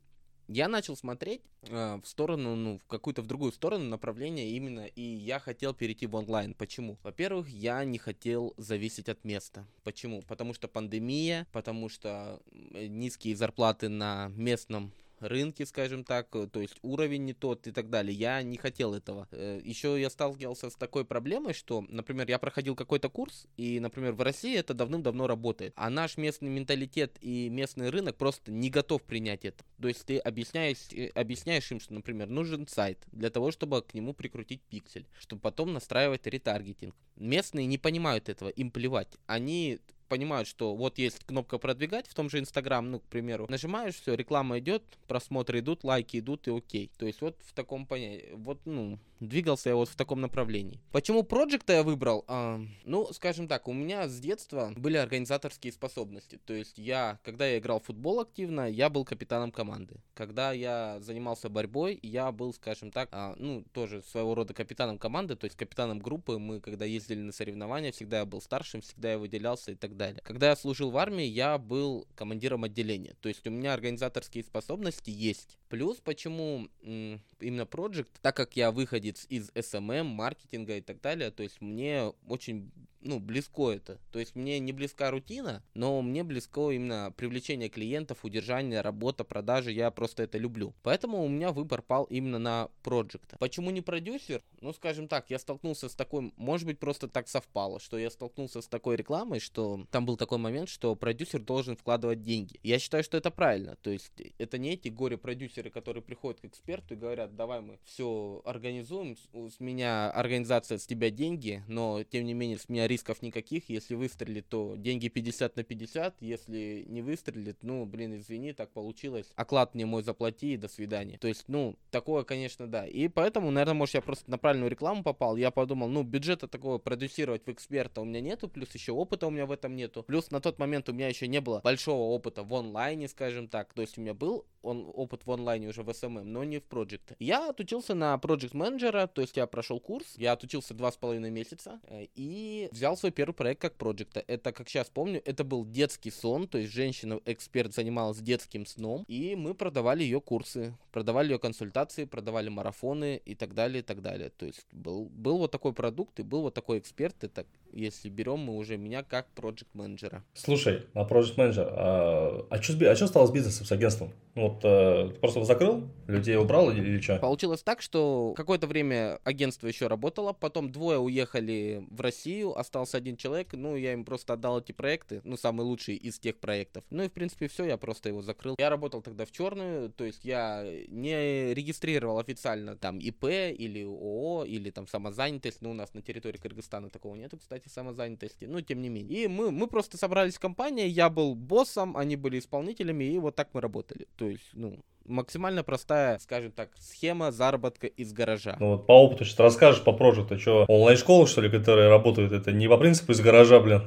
[0.47, 5.01] я начал смотреть э, в сторону, ну, в какую-то в другую сторону направление именно, и
[5.01, 6.55] я хотел перейти в онлайн.
[6.55, 6.97] Почему?
[7.03, 9.67] Во-первых, я не хотел зависеть от места.
[9.83, 10.23] Почему?
[10.23, 16.77] Потому что пандемия, потому что низкие зарплаты на местном рынке, скажем так, э, то есть
[16.81, 18.15] уровень не тот и так далее.
[18.15, 19.27] Я не хотел этого.
[19.31, 24.13] Э, Еще я сталкивался с такой проблемой, что, например, я проходил какой-то курс, и, например,
[24.13, 29.03] в России это давным-давно работает, а наш местный менталитет и местный рынок просто не готов
[29.03, 29.63] принять это.
[29.81, 33.93] То есть ты объясняешь, э, объясняешь им, что, например, нужен сайт для того, чтобы к
[33.93, 36.95] нему прикрутить пиксель, чтобы потом настраивать ретаргетинг.
[37.15, 39.17] Местные не понимают этого, им плевать.
[39.27, 39.79] Они
[40.09, 44.15] понимают, что вот есть кнопка продвигать в том же Инстаграм, ну, к примеру, нажимаешь, все,
[44.15, 46.91] реклама идет, просмотры идут, лайки идут и окей.
[46.97, 50.79] То есть вот в таком понятии, вот, ну, двигался я вот в таком направлении.
[50.91, 52.25] Почему проекта я выбрал?
[52.27, 56.39] А, ну, скажем так, у меня с детства были организаторские способности.
[56.45, 59.97] То есть я, когда я играл в футбол активно, я был капитаном команды.
[60.13, 65.35] Когда я занимался борьбой, я был, скажем так, а, ну, тоже своего рода капитаном команды,
[65.35, 66.37] то есть капитаном группы.
[66.37, 69.98] Мы, когда ездили на соревнования, всегда я был старшим, всегда я выделялся и так далее.
[70.23, 73.15] Когда я служил в армии, я был командиром отделения.
[73.21, 75.57] То есть у меня организаторские способности есть.
[75.69, 81.43] Плюс, почему именно Project, так как я выходец из SMM, маркетинга и так далее, то
[81.43, 83.99] есть мне очень ну, близко это.
[84.11, 89.71] То есть мне не близка рутина, но мне близко именно привлечение клиентов, удержание, работа, продажи.
[89.71, 90.73] Я просто это люблю.
[90.83, 93.37] Поэтому у меня выбор пал именно на Project.
[93.39, 94.43] Почему не продюсер?
[94.61, 98.61] Ну, скажем так, я столкнулся с такой, может быть, просто так совпало, что я столкнулся
[98.61, 102.59] с такой рекламой, что там был такой момент, что продюсер должен вкладывать деньги.
[102.63, 103.75] Я считаю, что это правильно.
[103.81, 108.41] То есть это не эти горе-продюсеры, которые приходят к эксперту и говорят, давай мы все
[108.45, 113.69] организуем, с меня организация, с тебя деньги, но тем не менее с меня рисков никаких.
[113.69, 116.21] Если выстрелит, то деньги 50 на 50.
[116.21, 119.27] Если не выстрелит, ну, блин, извини, так получилось.
[119.35, 121.17] Оклад мне мой заплати до свидания.
[121.17, 122.85] То есть, ну, такое, конечно, да.
[122.85, 125.35] И поэтому, наверное, может, я просто на правильную рекламу попал.
[125.35, 129.29] Я подумал, ну, бюджета такого продюсировать в эксперта у меня нету, плюс еще опыта у
[129.29, 130.03] меня в этом нету.
[130.03, 133.73] Плюс на тот момент у меня еще не было большого опыта в онлайне, скажем так.
[133.73, 136.67] То есть у меня был он, опыт в онлайне уже в SMM, но не в
[136.67, 137.15] Project.
[137.19, 141.31] Я отучился на Project менеджера, то есть я прошел курс, я отучился два с половиной
[141.31, 144.23] месяца э, и взял свой первый проект как Project.
[144.27, 149.35] Это, как сейчас помню, это был детский сон, то есть женщина-эксперт занималась детским сном, и
[149.35, 154.29] мы продавали ее курсы, продавали ее консультации, продавали марафоны и так далее, и так далее.
[154.29, 158.39] То есть был, был вот такой продукт и был вот такой эксперт, это если берем
[158.39, 160.23] мы уже меня как проект менеджера.
[160.33, 164.11] Слушай, а проект менеджер, а, а что а стало с бизнесом, с агентством?
[164.35, 167.17] Ну вот э, просто закрыл, людей убрал или, что?
[167.17, 173.17] Получилось так, что какое-то время агентство еще работало, потом двое уехали в Россию, остался один
[173.17, 176.83] человек, ну я им просто отдал эти проекты, ну самые лучшие из тех проектов.
[176.89, 178.55] Ну и в принципе все, я просто его закрыл.
[178.57, 184.45] Я работал тогда в черную, то есть я не регистрировал официально там ИП или ООО
[184.45, 188.81] или там самозанятость, ну у нас на территории Кыргызстана такого нету, кстати, самозанятости, ну тем
[188.81, 189.23] не менее.
[189.23, 193.35] И мы, мы просто собрались в компании, я был боссом, они были исполнителями, и вот
[193.35, 194.07] так мы работали.
[194.17, 198.55] То есть, ну, максимально простая, скажем так, схема заработка из гаража.
[198.59, 202.51] Ну вот по опыту сейчас расскажешь по прожиту, что онлайн-школы, что ли, которые работают, это
[202.51, 203.81] не по принципу из гаража, блин.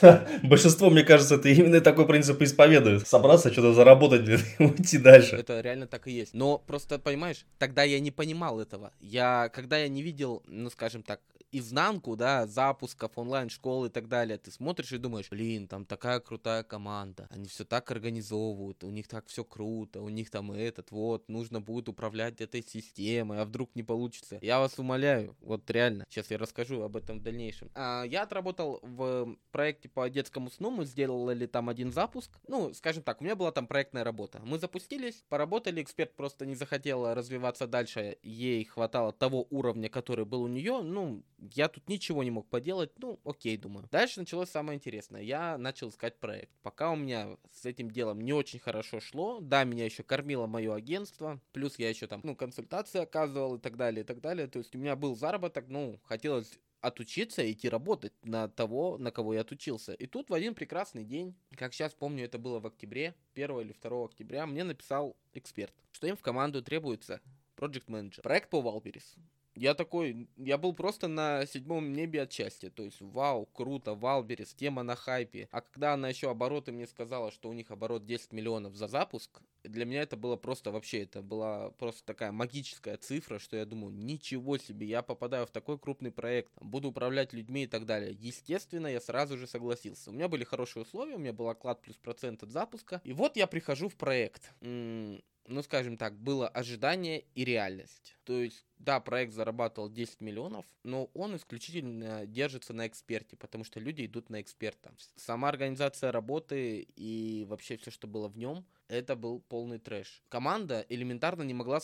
[0.42, 3.06] Большинство, мне кажется, это именно такой принцип исповедует.
[3.06, 5.36] Собраться, что-то заработать, блин, и уйти дальше.
[5.36, 6.32] Это реально так и есть.
[6.32, 8.92] Но просто, понимаешь, тогда я не понимал этого.
[9.00, 11.20] Я, когда я не видел, ну, скажем так,
[11.52, 16.62] изнанку, да, запусков онлайн-школы и так далее, ты смотришь и думаешь, блин, там такая крутая
[16.62, 21.28] команда, они все так организовывают, у них так все круто, у них там этот, вот,
[21.28, 24.38] нужно будет управлять этой системой, а вдруг не получится.
[24.40, 27.70] Я вас умоляю, вот реально, сейчас я расскажу об этом в дальнейшем.
[27.74, 33.02] А, я отработал в проекте по детскому сну, мы сделали там один запуск, ну, скажем
[33.02, 34.40] так, у меня была там проектная работа.
[34.44, 40.42] Мы запустились, поработали, эксперт просто не захотел развиваться дальше, ей хватало того уровня, который был
[40.42, 41.22] у нее, ну,
[41.54, 43.88] я тут ничего не мог поделать, ну, окей, думаю.
[43.90, 45.22] Дальше началось самое интересное.
[45.22, 46.52] Я начал искать проект.
[46.62, 50.74] Пока у меня с этим делом не очень хорошо шло, да, меня еще кормило мое
[50.74, 54.46] агентство, плюс я еще там, ну, консультации оказывал и так далее, и так далее.
[54.46, 59.10] То есть у меня был заработок, ну, хотелось отучиться и идти работать на того, на
[59.10, 59.94] кого я отучился.
[59.94, 63.74] И тут в один прекрасный день, как сейчас помню, это было в октябре, 1 или
[63.80, 67.20] 2 октября, мне написал эксперт, что им в команду требуется
[67.56, 68.22] Project Manager.
[68.22, 69.16] Проект по Wildberries
[69.54, 72.70] я такой, я был просто на седьмом небе от счастья.
[72.70, 75.48] То есть, вау, круто, Wildberries, тема на хайпе.
[75.50, 79.42] А когда она еще обороты мне сказала, что у них оборот 10 миллионов за запуск,
[79.64, 83.94] для меня это было просто вообще, это была просто такая магическая цифра, что я думаю,
[83.94, 88.16] ничего себе, я попадаю в такой крупный проект, буду управлять людьми и так далее.
[88.18, 90.10] Естественно, я сразу же согласился.
[90.10, 93.00] У меня были хорошие условия, у меня был оклад плюс процент от запуска.
[93.04, 94.52] И вот я прихожу в проект.
[94.60, 98.16] М ну, скажем так, было ожидание и реальность.
[98.24, 103.78] То есть, да, проект зарабатывал 10 миллионов, но он исключительно держится на эксперте, потому что
[103.78, 104.92] люди идут на эксперта.
[105.16, 110.22] Сама организация работы и вообще все, что было в нем, это был полный трэш.
[110.28, 111.80] Команда элементарно не могла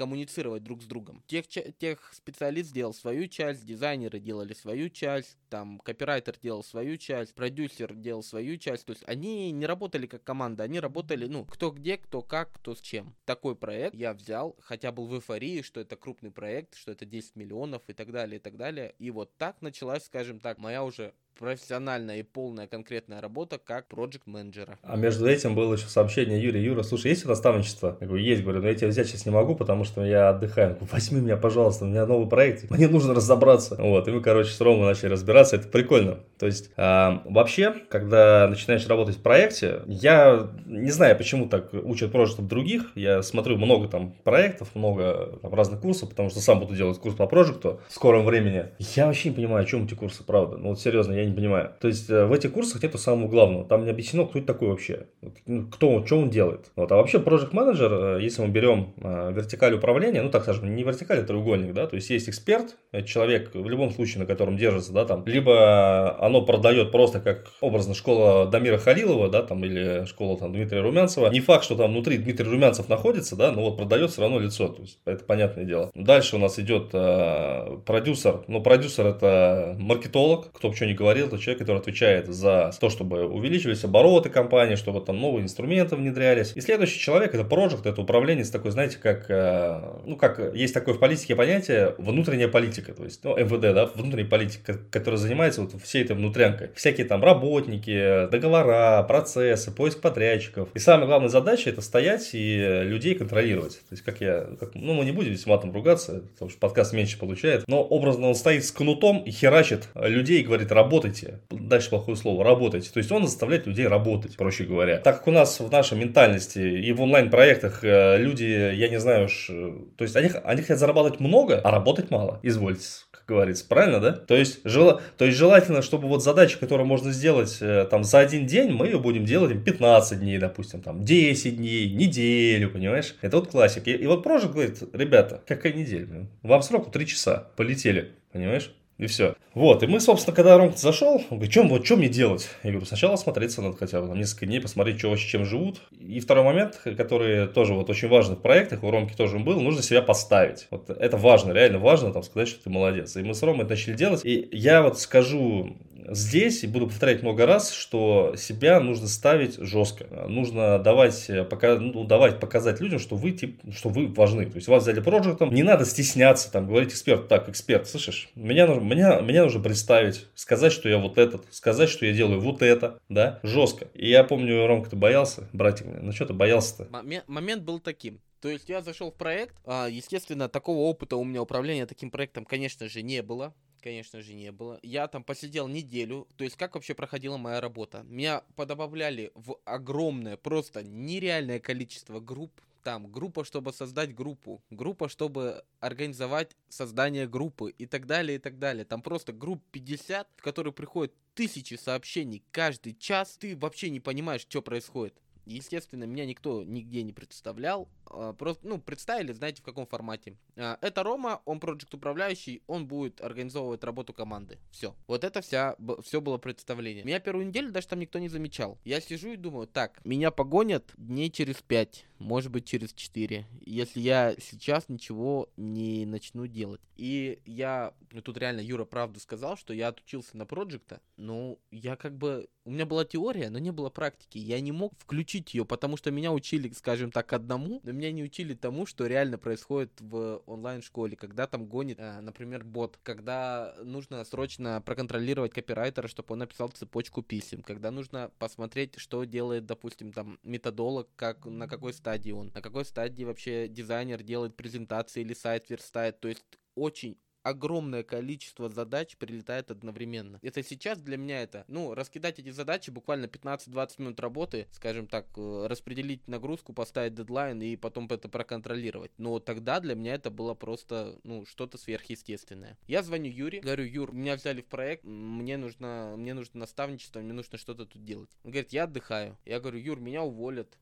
[0.00, 1.22] коммуницировать друг с другом.
[1.26, 7.34] Тех, тех специалист делал свою часть, дизайнеры делали свою часть, там копирайтер делал свою часть,
[7.34, 8.86] продюсер делал свою часть.
[8.86, 12.74] То есть они не работали как команда, они работали, ну, кто где, кто как, кто
[12.74, 13.14] с чем.
[13.26, 17.36] Такой проект я взял, хотя был в эйфории, что это крупный проект, что это 10
[17.36, 18.94] миллионов и так далее, и так далее.
[18.98, 24.26] И вот так началась, скажем так, моя уже профессиональная и полная конкретная работа как проект
[24.26, 24.78] менеджера.
[24.82, 27.96] А между этим было еще сообщение Юрия, Юра, слушай, есть наставничество?
[28.00, 30.70] Я говорю, есть, говорю, но я тебя взять сейчас не могу, потому что я отдыхаю.
[30.70, 33.76] Говорю, возьми меня, пожалуйста, у меня новый проект, мне нужно разобраться.
[33.78, 36.20] Вот, и мы, короче, с Ромой начали разбираться, это прикольно.
[36.38, 42.12] То есть, а, вообще, когда начинаешь работать в проекте, я не знаю, почему так учат
[42.12, 46.74] проектов других, я смотрю много там проектов, много там, разных курсов, потому что сам буду
[46.76, 48.66] делать курс по проекту в скором времени.
[48.78, 50.56] Я вообще не понимаю, о чем эти курсы, правда.
[50.56, 51.70] Ну вот серьезно, я не понимаю.
[51.80, 53.64] То есть э, в этих курсах нету самого главного.
[53.64, 55.06] Там не объяснено, кто это такой вообще.
[55.46, 56.70] Ну, кто что он делает.
[56.76, 56.90] Вот.
[56.92, 60.82] А вообще Project Manager, э, если мы берем э, вертикаль управления, ну так скажем, не
[60.82, 64.92] вертикаль, а треугольник, да, то есть есть эксперт, человек в любом случае, на котором держится,
[64.92, 70.38] да, там, либо оно продает просто как образно школа Дамира Халилова, да, там, или школа
[70.38, 71.28] там Дмитрия Румянцева.
[71.30, 74.68] Не факт, что там внутри Дмитрий Румянцев находится, да, но вот продает все равно лицо,
[74.68, 75.90] то есть это понятное дело.
[75.94, 81.09] Дальше у нас идет э, продюсер, но продюсер это маркетолог, кто бы что ни говорил,
[81.10, 85.96] говорил, это человек, который отвечает за то, чтобы увеличивались обороты компании, чтобы там новые инструменты
[85.96, 86.52] внедрялись.
[86.54, 90.72] И следующий человек это проект, это управление с такой, знаете, как, э, ну, как есть
[90.72, 95.62] такое в политике понятие внутренняя политика, то есть, ну, МВД, да, внутренняя политика, которая занимается
[95.62, 96.70] вот всей этой внутрянкой.
[96.74, 100.68] Всякие там работники, договора, процессы, поиск подрядчиков.
[100.74, 103.80] И самая главная задача это стоять и людей контролировать.
[103.88, 106.92] То есть, как я, как, ну, мы не будем здесь матом ругаться, потому что подкаст
[106.92, 111.40] меньше получает, но образно он стоит с кнутом и херачит людей и говорит, работай работайте.
[111.50, 112.90] Дальше плохое слово, работайте.
[112.90, 114.98] То есть он заставляет людей работать, проще говоря.
[114.98, 119.26] Так как у нас в нашей ментальности и в онлайн-проектах э, люди, я не знаю
[119.26, 122.40] уж, э, то есть они, они хотят зарабатывать много, а работать мало.
[122.42, 124.12] Извольте как говорится, правильно, да?
[124.12, 125.00] То есть, жел...
[125.16, 128.86] то есть желательно, чтобы вот задача, которую можно сделать э, там за один день, мы
[128.86, 133.14] ее будем делать 15 дней, допустим, там 10 дней, неделю, понимаешь?
[133.20, 133.86] Это вот классик.
[133.86, 136.26] И, и вот Прожик говорит, ребята, какая неделя?
[136.42, 138.72] Вам сроку 3 часа, полетели, понимаешь?
[139.00, 139.34] И все.
[139.54, 142.50] Вот, и мы, собственно, когда Ромка зашел, он говорит, чем, вот, что мне делать?
[142.62, 145.80] Я говорю, сначала осмотреться надо хотя бы там, несколько дней, посмотреть, что вообще чем живут.
[145.98, 149.82] И второй момент, который тоже вот очень важный в проектах, у Ромки тоже был, нужно
[149.82, 150.66] себя поставить.
[150.70, 153.16] Вот это важно, реально важно, там, сказать, что ты молодец.
[153.16, 154.20] И мы с Ромой это начали делать.
[154.22, 160.06] И я вот скажу здесь, и буду повторять много раз, что себя нужно ставить жестко.
[160.28, 164.46] Нужно давать, пока, ну, давать показать людям, что вы, тип, что вы важны.
[164.46, 168.66] То есть вас взяли проектом, не надо стесняться, там, говорить эксперт, так, эксперт, слышишь, меня
[168.66, 172.62] нужно, меня, меня нужно представить, сказать, что я вот этот, сказать, что я делаю вот
[172.62, 173.88] это, да, жестко.
[173.94, 176.88] И я помню, Ромка, ты боялся, братик, ну что ты боялся-то?
[177.26, 178.20] Момент был таким.
[178.40, 182.46] То есть я зашел в проект, а, естественно, такого опыта у меня управления таким проектом,
[182.46, 184.78] конечно же, не было конечно же, не было.
[184.82, 186.28] Я там посидел неделю.
[186.36, 188.02] То есть, как вообще проходила моя работа?
[188.04, 192.52] Меня подобавляли в огромное, просто нереальное количество групп.
[192.82, 198.58] там группа, чтобы создать группу, группа, чтобы организовать создание группы и так далее, и так
[198.58, 198.84] далее.
[198.84, 204.42] Там просто групп 50, в которые приходят тысячи сообщений каждый час, ты вообще не понимаешь,
[204.42, 205.14] что происходит.
[205.46, 207.88] Естественно, меня никто нигде не представлял.
[208.10, 210.36] А, просто, ну, представили, знаете, в каком формате.
[210.56, 214.58] А, это Рома, он проект управляющий, он будет организовывать работу команды.
[214.70, 214.94] Все.
[215.06, 217.04] Вот это вся, все было представление.
[217.04, 218.78] Меня первую неделю даже там никто не замечал.
[218.84, 224.00] Я сижу и думаю, так, меня погонят дней через пять, может быть через четыре, если
[224.00, 226.80] я сейчас ничего не начну делать.
[226.96, 231.96] И я, ну тут реально Юра правду сказал, что я отучился на проекта, ну, я
[231.96, 234.38] как бы, у меня была теория, но не было практики.
[234.38, 238.22] Я не мог включить ее, потому что меня учили, скажем так, одному, но меня не
[238.22, 244.24] учили тому, что реально происходит в онлайн-школе, когда там гонит, э, например, бот, когда нужно
[244.24, 250.38] срочно проконтролировать копирайтера, чтобы он написал цепочку писем, когда нужно посмотреть, что делает, допустим, там
[250.42, 255.68] методолог, как, на какой стадии он, на какой стадии вообще дизайнер делает презентации или сайт
[255.68, 260.38] верстает, то есть очень огромное количество задач прилетает одновременно.
[260.42, 265.26] Это сейчас для меня это, ну, раскидать эти задачи, буквально 15-20 минут работы, скажем так,
[265.36, 269.12] э, распределить нагрузку, поставить дедлайн и потом это проконтролировать.
[269.18, 272.78] Но тогда для меня это было просто, ну, что-то сверхъестественное.
[272.86, 277.32] Я звоню Юре, говорю, Юр, меня взяли в проект, мне нужно, мне нужно наставничество, мне
[277.32, 278.30] нужно что-то тут делать.
[278.44, 279.38] Он говорит, я отдыхаю.
[279.44, 280.78] Я говорю, Юр, меня уволят.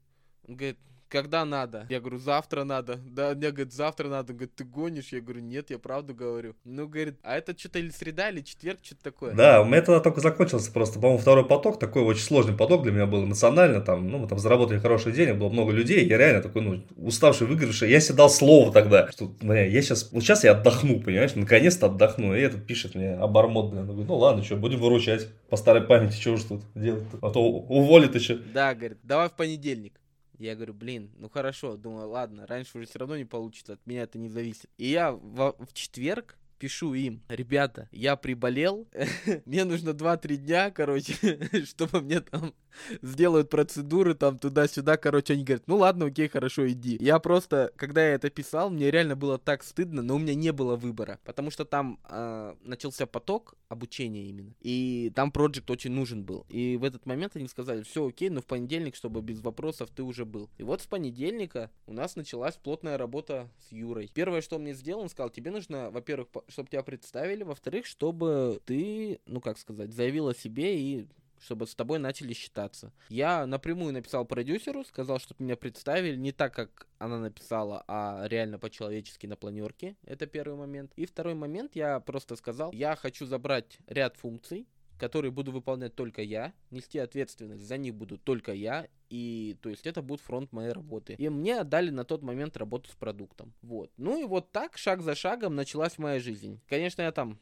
[0.46, 1.86] Он говорит, когда надо?
[1.88, 2.98] Я говорю, завтра надо.
[3.06, 4.32] Да, мне говорит, завтра надо.
[4.32, 5.08] Говорит, ты гонишь?
[5.12, 6.54] Я говорю, нет, я правду говорю.
[6.64, 9.34] Ну, говорит, а это что-то или среда, или четверг, что-то такое.
[9.34, 12.92] Да, у меня тогда только закончился просто, по-моему, второй поток, такой очень сложный поток для
[12.92, 16.42] меня был эмоционально, там, ну, мы там заработали хороший денег, было много людей, я реально
[16.42, 20.44] такой, ну, уставший, выигравший, я себе дал слово тогда, что, бля, я сейчас, вот сейчас
[20.44, 24.80] я отдохну, понимаешь, наконец-то отдохну, и этот пишет мне обормот, блин, ну, ладно, что, будем
[24.80, 28.36] выручать по старой памяти, что уж тут делать а то уволит еще.
[28.36, 29.98] Да, говорит, давай в понедельник.
[30.38, 34.02] Я говорю, блин, ну хорошо, думаю, ладно, раньше уже все равно не получится, от меня
[34.02, 34.70] это не зависит.
[34.78, 38.88] И я в, в четверг пишу им, ребята, я приболел,
[39.44, 41.14] мне нужно 2-3 дня, короче,
[41.64, 42.54] чтобы мне там
[43.02, 46.96] сделают процедуры там туда-сюда, короче, они говорят, ну ладно, окей, хорошо, иди.
[47.00, 50.52] Я просто, когда я это писал, мне реально было так стыдно, но у меня не
[50.52, 56.24] было выбора, потому что там э, начался поток обучения именно, и там проект очень нужен
[56.24, 56.46] был.
[56.48, 60.02] И в этот момент они сказали, все окей, но в понедельник, чтобы без вопросов ты
[60.02, 60.50] уже был.
[60.58, 64.10] И вот с понедельника у нас началась плотная работа с Юрой.
[64.12, 68.60] Первое, что он мне сделал, он сказал, тебе нужно, во-первых, чтобы тебя представили, во-вторых, чтобы
[68.64, 71.08] ты, ну как сказать, заявил о себе и
[71.40, 72.92] чтобы с тобой начали считаться.
[73.08, 78.58] Я напрямую написал продюсеру, сказал, чтобы меня представили не так, как она написала, а реально
[78.58, 79.96] по-человечески на планерке.
[80.04, 80.92] Это первый момент.
[80.96, 84.66] И второй момент, я просто сказал, я хочу забрать ряд функций,
[84.98, 89.86] которые буду выполнять только я, нести ответственность за них буду только я, и то есть
[89.86, 91.14] это будет фронт моей работы.
[91.14, 93.52] И мне отдали на тот момент работу с продуктом.
[93.62, 93.90] Вот.
[93.96, 96.60] Ну и вот так, шаг за шагом, началась моя жизнь.
[96.68, 97.38] Конечно, я там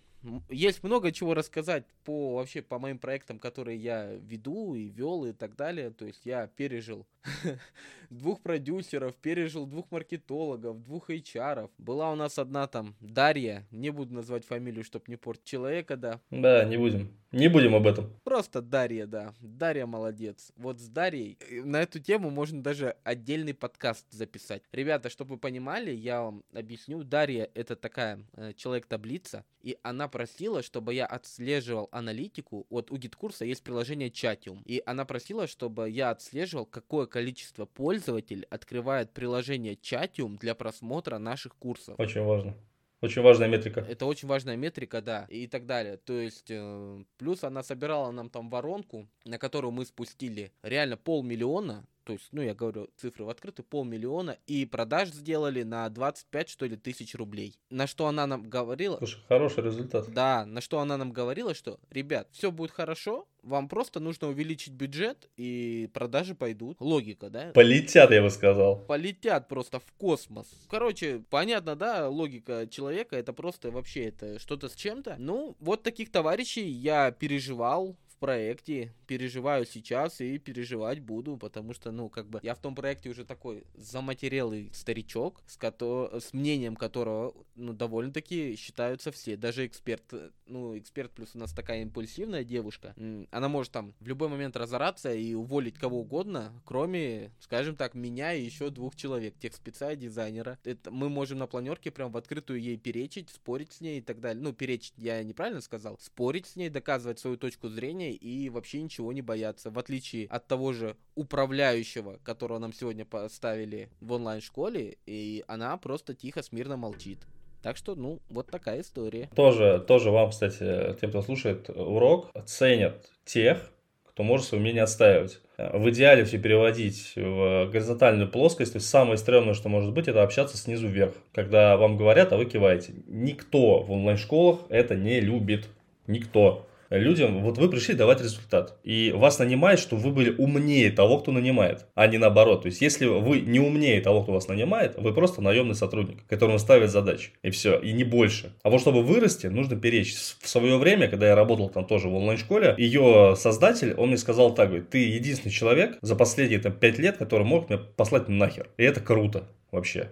[0.49, 5.33] есть много чего рассказать по вообще по моим проектам, которые я веду и вел и
[5.33, 5.91] так далее.
[5.91, 7.07] То есть я пережил
[8.11, 11.71] двух продюсеров, пережил двух маркетологов, двух HR.
[11.79, 16.21] Была у нас одна там Дарья, не буду называть фамилию, чтобы не портить человека, да.
[16.31, 17.11] Да, не будем.
[17.33, 18.11] Не будем об этом.
[18.25, 19.35] Просто Дарья, да.
[19.41, 20.53] Дарья молодец.
[20.57, 24.63] Вот с Дарьей э, на эту тему можно даже отдельный подкаст записать.
[24.73, 27.03] Ребята, чтобы вы понимали, я вам объясню.
[27.05, 32.67] Дарья это такая э, человек-таблица, и она просила, чтобы я отслеживал аналитику.
[32.71, 37.65] Вот у GetCourse а есть приложение Chatium, и она просила, чтобы я отслеживал, какое количество
[37.65, 41.99] пользователей открывает приложение Chatium для просмотра наших курсов.
[41.99, 42.55] Очень важно.
[43.01, 43.81] Очень важная метрика.
[43.81, 45.97] Это очень важная метрика, да, и так далее.
[45.97, 51.87] То есть, э, плюс она собирала нам там воронку, на которую мы спустили реально полмиллиона
[52.07, 56.65] то есть, ну, я говорю цифры в открытую, полмиллиона, и продаж сделали на 25, что
[56.65, 57.59] ли, тысяч рублей.
[57.69, 58.99] На что она нам говорила...
[58.99, 60.13] Слушай, хороший результат.
[60.13, 64.73] Да, на что она нам говорила, что, ребят, все будет хорошо, вам просто нужно увеличить
[64.73, 66.77] бюджет, и продажи пойдут.
[66.81, 67.51] Логика, да?
[67.55, 68.79] Полетят, я бы сказал.
[68.87, 70.47] Полетят просто в космос.
[70.69, 75.17] Короче, понятно, да, логика человека, это просто вообще это что-то с чем-то.
[75.19, 81.93] Ну, вот таких товарищей я переживал, в проекте, переживаю сейчас и переживать буду, потому что,
[81.93, 86.19] ну, как бы, я в том проекте уже такой заматерелый старичок, с, кото...
[86.19, 90.03] с мнением которого, ну, довольно-таки считаются все, даже эксперт,
[90.47, 92.95] ну, эксперт плюс у нас такая импульсивная девушка,
[93.31, 98.33] она может там в любой момент разораться и уволить кого угодно, кроме, скажем так, меня
[98.33, 100.59] и еще двух человек, тех спеца и дизайнера.
[100.65, 104.21] Это мы можем на планерке прям в открытую ей перечить, спорить с ней и так
[104.21, 104.43] далее.
[104.43, 108.83] Ну, перечить я неправильно сказал, спорить с ней, доказывать свою точку зрения, знания и вообще
[108.83, 109.71] ничего не боятся.
[109.71, 116.15] В отличие от того же управляющего, которого нам сегодня поставили в онлайн-школе, и она просто
[116.15, 117.19] тихо, смирно молчит.
[117.63, 119.29] Так что, ну, вот такая история.
[119.35, 123.73] Тоже, тоже вам, кстати, тем, кто слушает урок, ценят тех,
[124.05, 125.41] кто может свои умения отстаивать.
[125.59, 128.73] В идеале все переводить в горизонтальную плоскость.
[128.73, 131.15] То есть самое стрёмное, что может быть, это общаться снизу вверх.
[131.33, 132.93] Когда вам говорят, а вы киваете.
[133.07, 135.69] Никто в онлайн-школах это не любит.
[136.07, 141.19] Никто людям, вот вы пришли давать результат, и вас нанимает, что вы были умнее того,
[141.19, 142.63] кто нанимает, а не наоборот.
[142.63, 146.59] То есть, если вы не умнее того, кто вас нанимает, вы просто наемный сотрудник, которому
[146.59, 148.53] ставят задачи, и все, и не больше.
[148.63, 150.15] А вот чтобы вырасти, нужно перечь.
[150.41, 154.55] В свое время, когда я работал там тоже в онлайн-школе, ее создатель, он мне сказал
[154.55, 158.69] так, говорит, ты единственный человек за последние там 5 лет, который мог меня послать нахер.
[158.77, 160.11] И это круто вообще.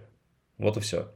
[0.57, 1.07] Вот и все.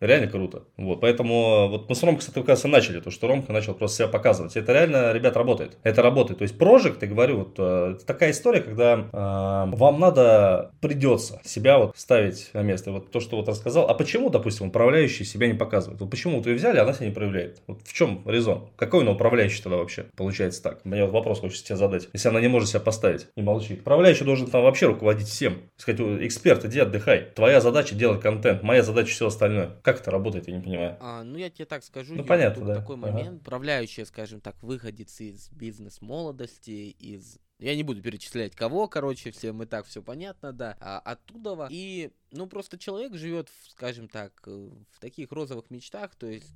[0.00, 0.64] Реально круто.
[0.76, 4.08] Вот, поэтому вот мы с Ромкой, кстати, кажется, начали, то, что Ромка начал просто себя
[4.08, 4.56] показывать.
[4.56, 5.78] Это реально, ребят, работает.
[5.82, 6.38] Это работает.
[6.38, 11.78] То есть, прожект, я говорю, вот э, такая история, когда э, вам надо, придется себя
[11.78, 12.92] вот ставить на место.
[12.92, 13.88] Вот то, что вот рассказал.
[13.88, 16.00] А почему, допустим, управляющий себя не показывает?
[16.00, 17.62] Вот почему вот ее взяли, а она себя не проявляет?
[17.66, 18.70] Вот в чем резон?
[18.76, 20.06] Какой она управляющий тогда вообще?
[20.16, 20.84] Получается так.
[20.84, 22.08] Мне вот вопрос хочется тебе задать.
[22.12, 23.80] Если она не может себя поставить и молчит.
[23.80, 25.62] Управляющий должен там вообще руководить всем.
[25.76, 27.28] Сказать, эксперт, иди отдыхай.
[27.34, 29.76] Твоя задача делать контент, моя задача все остальное.
[29.84, 30.96] Как это работает, я не понимаю.
[30.98, 32.14] А, ну, я тебе так скажу.
[32.14, 32.74] Ну, понятно, да.
[32.76, 33.28] Такой момент.
[33.28, 33.36] Ага.
[33.36, 39.66] Управляющая, скажем так, выходец из бизнес-молодости, из я не буду перечислять кого, короче, всем и
[39.66, 40.76] так все понятно, да.
[40.80, 46.26] А оттуда и, ну, просто человек живет, скажем так, э, в таких розовых мечтах, то
[46.26, 46.52] есть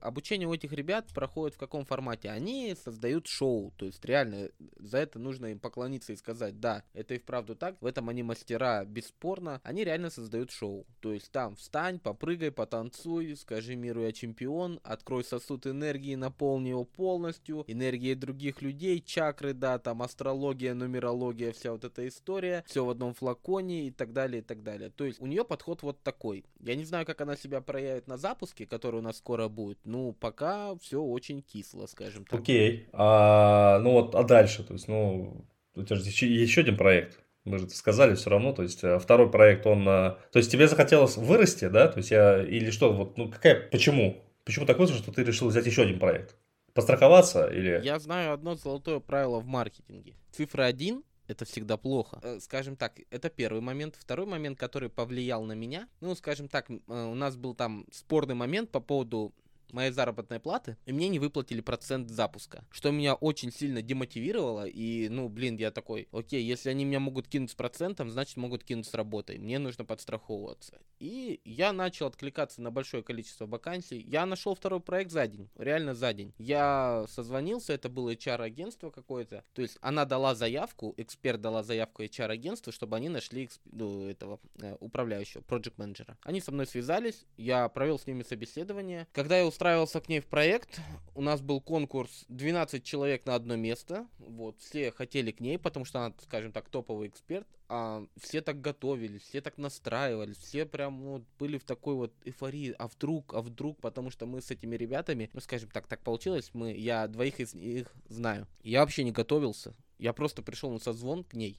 [0.00, 2.30] обучение у этих ребят проходит в каком формате?
[2.30, 7.14] Они создают шоу, то есть реально за это нужно им поклониться и сказать, да, это
[7.14, 11.56] и вправду так, в этом они мастера, бесспорно, они реально создают шоу, то есть там
[11.56, 18.62] встань, попрыгай, потанцуй, скажи миру я чемпион, открой сосуд энергии, наполни его полностью, энергией других
[18.62, 23.90] людей, чакры, да, там астрология, нумерология, вся вот эта история, все в одном флаконе и
[23.90, 24.90] так далее, и так далее.
[24.90, 26.44] То есть у нее подход вот такой.
[26.60, 29.65] Я не знаю, как она себя проявит на запуске, который у нас скоро будет.
[29.84, 32.40] Ну, пока все очень кисло, скажем так.
[32.40, 32.88] Окей.
[32.92, 34.64] А, ну вот, а дальше?
[34.64, 37.20] То есть, ну, у тебя же еще, еще один проект.
[37.44, 40.66] Мы же сказали все равно, то есть э, второй проект, он, э, то есть тебе
[40.66, 44.24] захотелось вырасти, да, то есть я, или что, вот, ну какая, почему?
[44.44, 46.34] Почему так вышло, что ты решил взять еще один проект?
[46.74, 47.80] Постраховаться или...
[47.84, 50.14] Я знаю одно золотое правило в маркетинге.
[50.32, 52.20] Цифра один это всегда плохо.
[52.22, 53.96] Э, скажем так, это первый момент.
[53.96, 58.70] Второй момент, который повлиял на меня, ну, скажем так, у нас был там спорный момент
[58.70, 59.32] по поводу
[59.72, 65.08] моей заработной платы, и мне не выплатили процент запуска, что меня очень сильно демотивировало, и,
[65.08, 68.86] ну, блин, я такой, окей, если они меня могут кинуть с процентом, значит, могут кинуть
[68.86, 70.78] с работой, мне нужно подстраховываться.
[70.98, 75.94] И я начал откликаться на большое количество вакансий, я нашел второй проект за день, реально
[75.94, 76.32] за день.
[76.38, 82.72] Я созвонился, это было HR-агентство какое-то, то есть она дала заявку, эксперт дала заявку HR-агентству,
[82.72, 87.98] чтобы они нашли ну, этого э, управляющего, project менеджера Они со мной связались, я провел
[87.98, 89.06] с ними собеседование.
[89.12, 90.80] Когда я устраивался к ней в проект.
[91.16, 94.06] У нас был конкурс 12 человек на одно место.
[94.18, 97.48] Вот, все хотели к ней, потому что она, скажем так, топовый эксперт.
[97.68, 102.76] А все так готовились, все так настраивались, все прям вот были в такой вот эйфории.
[102.78, 106.50] А вдруг, а вдруг, потому что мы с этими ребятами, ну, скажем так, так получилось,
[106.52, 108.46] мы, я двоих из них знаю.
[108.62, 109.74] Я вообще не готовился.
[109.98, 111.58] Я просто пришел на созвон к ней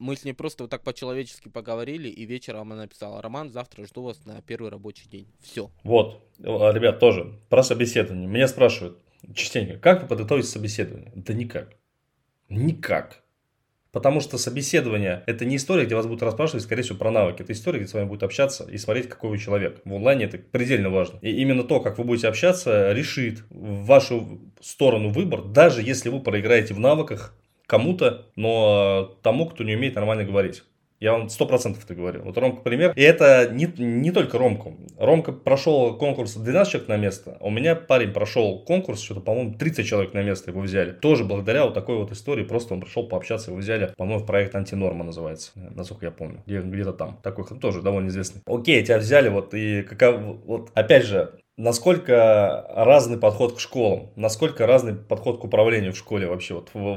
[0.00, 4.02] мы с ней просто вот так по-человечески поговорили, и вечером она написала, Роман, завтра жду
[4.02, 5.28] вас на первый рабочий день.
[5.40, 5.70] Все.
[5.84, 8.26] Вот, ребят, тоже про собеседование.
[8.26, 8.98] Меня спрашивают
[9.34, 11.12] частенько, как вы подготовите собеседование?
[11.14, 11.74] Да никак.
[12.48, 13.22] Никак.
[13.92, 17.42] Потому что собеседование– это не история, где вас будут расспрашивать, скорее всего, про навыки.
[17.42, 19.82] Это история, где с вами будут общаться и смотреть, какой вы человек.
[19.84, 21.18] В онлайне это предельно важно.
[21.22, 26.72] И именно то, как вы будете общаться, решит вашу сторону выбор, даже если вы проиграете
[26.72, 27.36] в навыках,
[27.70, 30.64] кому-то, но тому, кто не умеет нормально говорить.
[30.98, 32.22] Я вам сто процентов это говорю.
[32.24, 32.92] Вот Ромка пример.
[32.94, 34.76] И это не, не только Ромку.
[34.98, 37.38] Ромка прошел конкурс 12 человек на место.
[37.40, 40.90] У меня парень прошел конкурс, что-то, по-моему, 30 человек на место его взяли.
[40.90, 42.44] Тоже благодаря вот такой вот истории.
[42.44, 43.94] Просто он пришел пообщаться, его взяли.
[43.96, 45.52] По-моему, в проект Антинорма называется.
[45.54, 46.42] Насколько я помню.
[46.46, 47.18] Где-то там.
[47.22, 48.42] Такой тоже довольно известный.
[48.44, 50.12] Окей, тебя взяли вот и какая...
[50.18, 56.26] Вот опять же, насколько разный подход к школам, насколько разный подход к управлению в школе
[56.26, 56.54] вообще.
[56.54, 56.94] Вот во,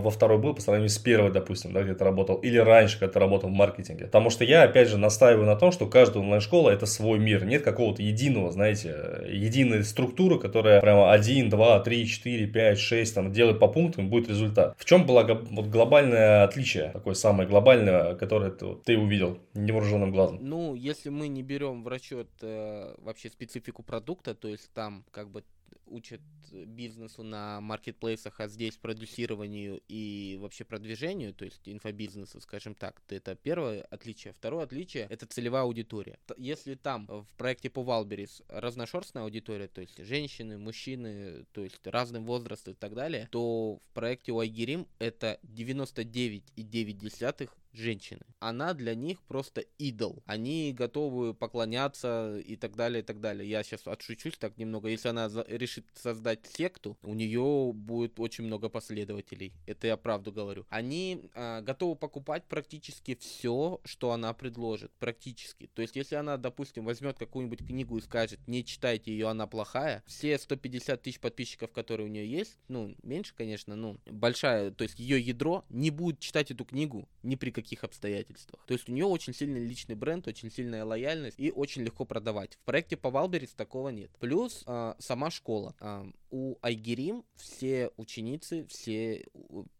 [0.00, 3.12] во второй был по сравнению с первой, допустим, да, где ты работал, или раньше, когда
[3.12, 4.06] ты работал в маркетинге.
[4.06, 7.44] Потому что я, опять же, настаиваю на том, что каждая онлайн-школа это свой мир.
[7.44, 13.32] Нет какого-то единого, знаете, единой структуры, которая прямо 1, 2, 3, 4, 5, 6 там
[13.32, 14.74] делает по пунктам, будет результат.
[14.78, 20.38] В чем было вот глобальное отличие, такое самое глобальное, которое ты, ты увидел невооруженным глазом?
[20.40, 25.04] Ну, если мы не берем в расчет э, вообще специфику продукта, продукта, то есть там
[25.10, 25.42] как бы
[25.86, 26.20] учат
[26.64, 33.02] бизнесу на маркетплейсах, а здесь продюсированию и вообще продвижению, то есть инфобизнесу, скажем так.
[33.08, 34.32] Это первое отличие.
[34.32, 36.18] Второе отличие— это целевая аудитория.
[36.36, 42.24] Если там в проекте по Валберис разношерстная аудитория, то есть женщины, мужчины, то есть разным
[42.24, 48.22] возрастом и так далее, то в проекте у Айгерим это 99,9 женщины.
[48.40, 50.22] Она для них просто идол.
[50.26, 53.48] Они готовы поклоняться и так далее, и так далее.
[53.48, 54.88] Я сейчас отшучусь так немного.
[54.88, 59.52] Если она решит создать секту, у нее будет очень много последователей.
[59.66, 60.66] Это я правду говорю.
[60.68, 64.92] Они э, готовы покупать практически все, что она предложит.
[64.98, 65.68] Практически.
[65.74, 70.02] То есть, если она, допустим, возьмет какую-нибудь книгу и скажет, не читайте ее, она плохая,
[70.06, 74.98] все 150 тысяч подписчиков, которые у нее есть, ну, меньше, конечно, ну, большая, то есть
[74.98, 78.64] ее ядро не будет читать эту книгу ни при каких обстоятельствах.
[78.66, 82.54] То есть у нее очень сильный личный бренд, очень сильная лояльность и очень легко продавать.
[82.54, 84.10] В проекте по Валберис такого нет.
[84.20, 85.74] Плюс э, сама школа.
[85.80, 86.04] Э,
[86.36, 89.24] у Айгерим все ученицы, все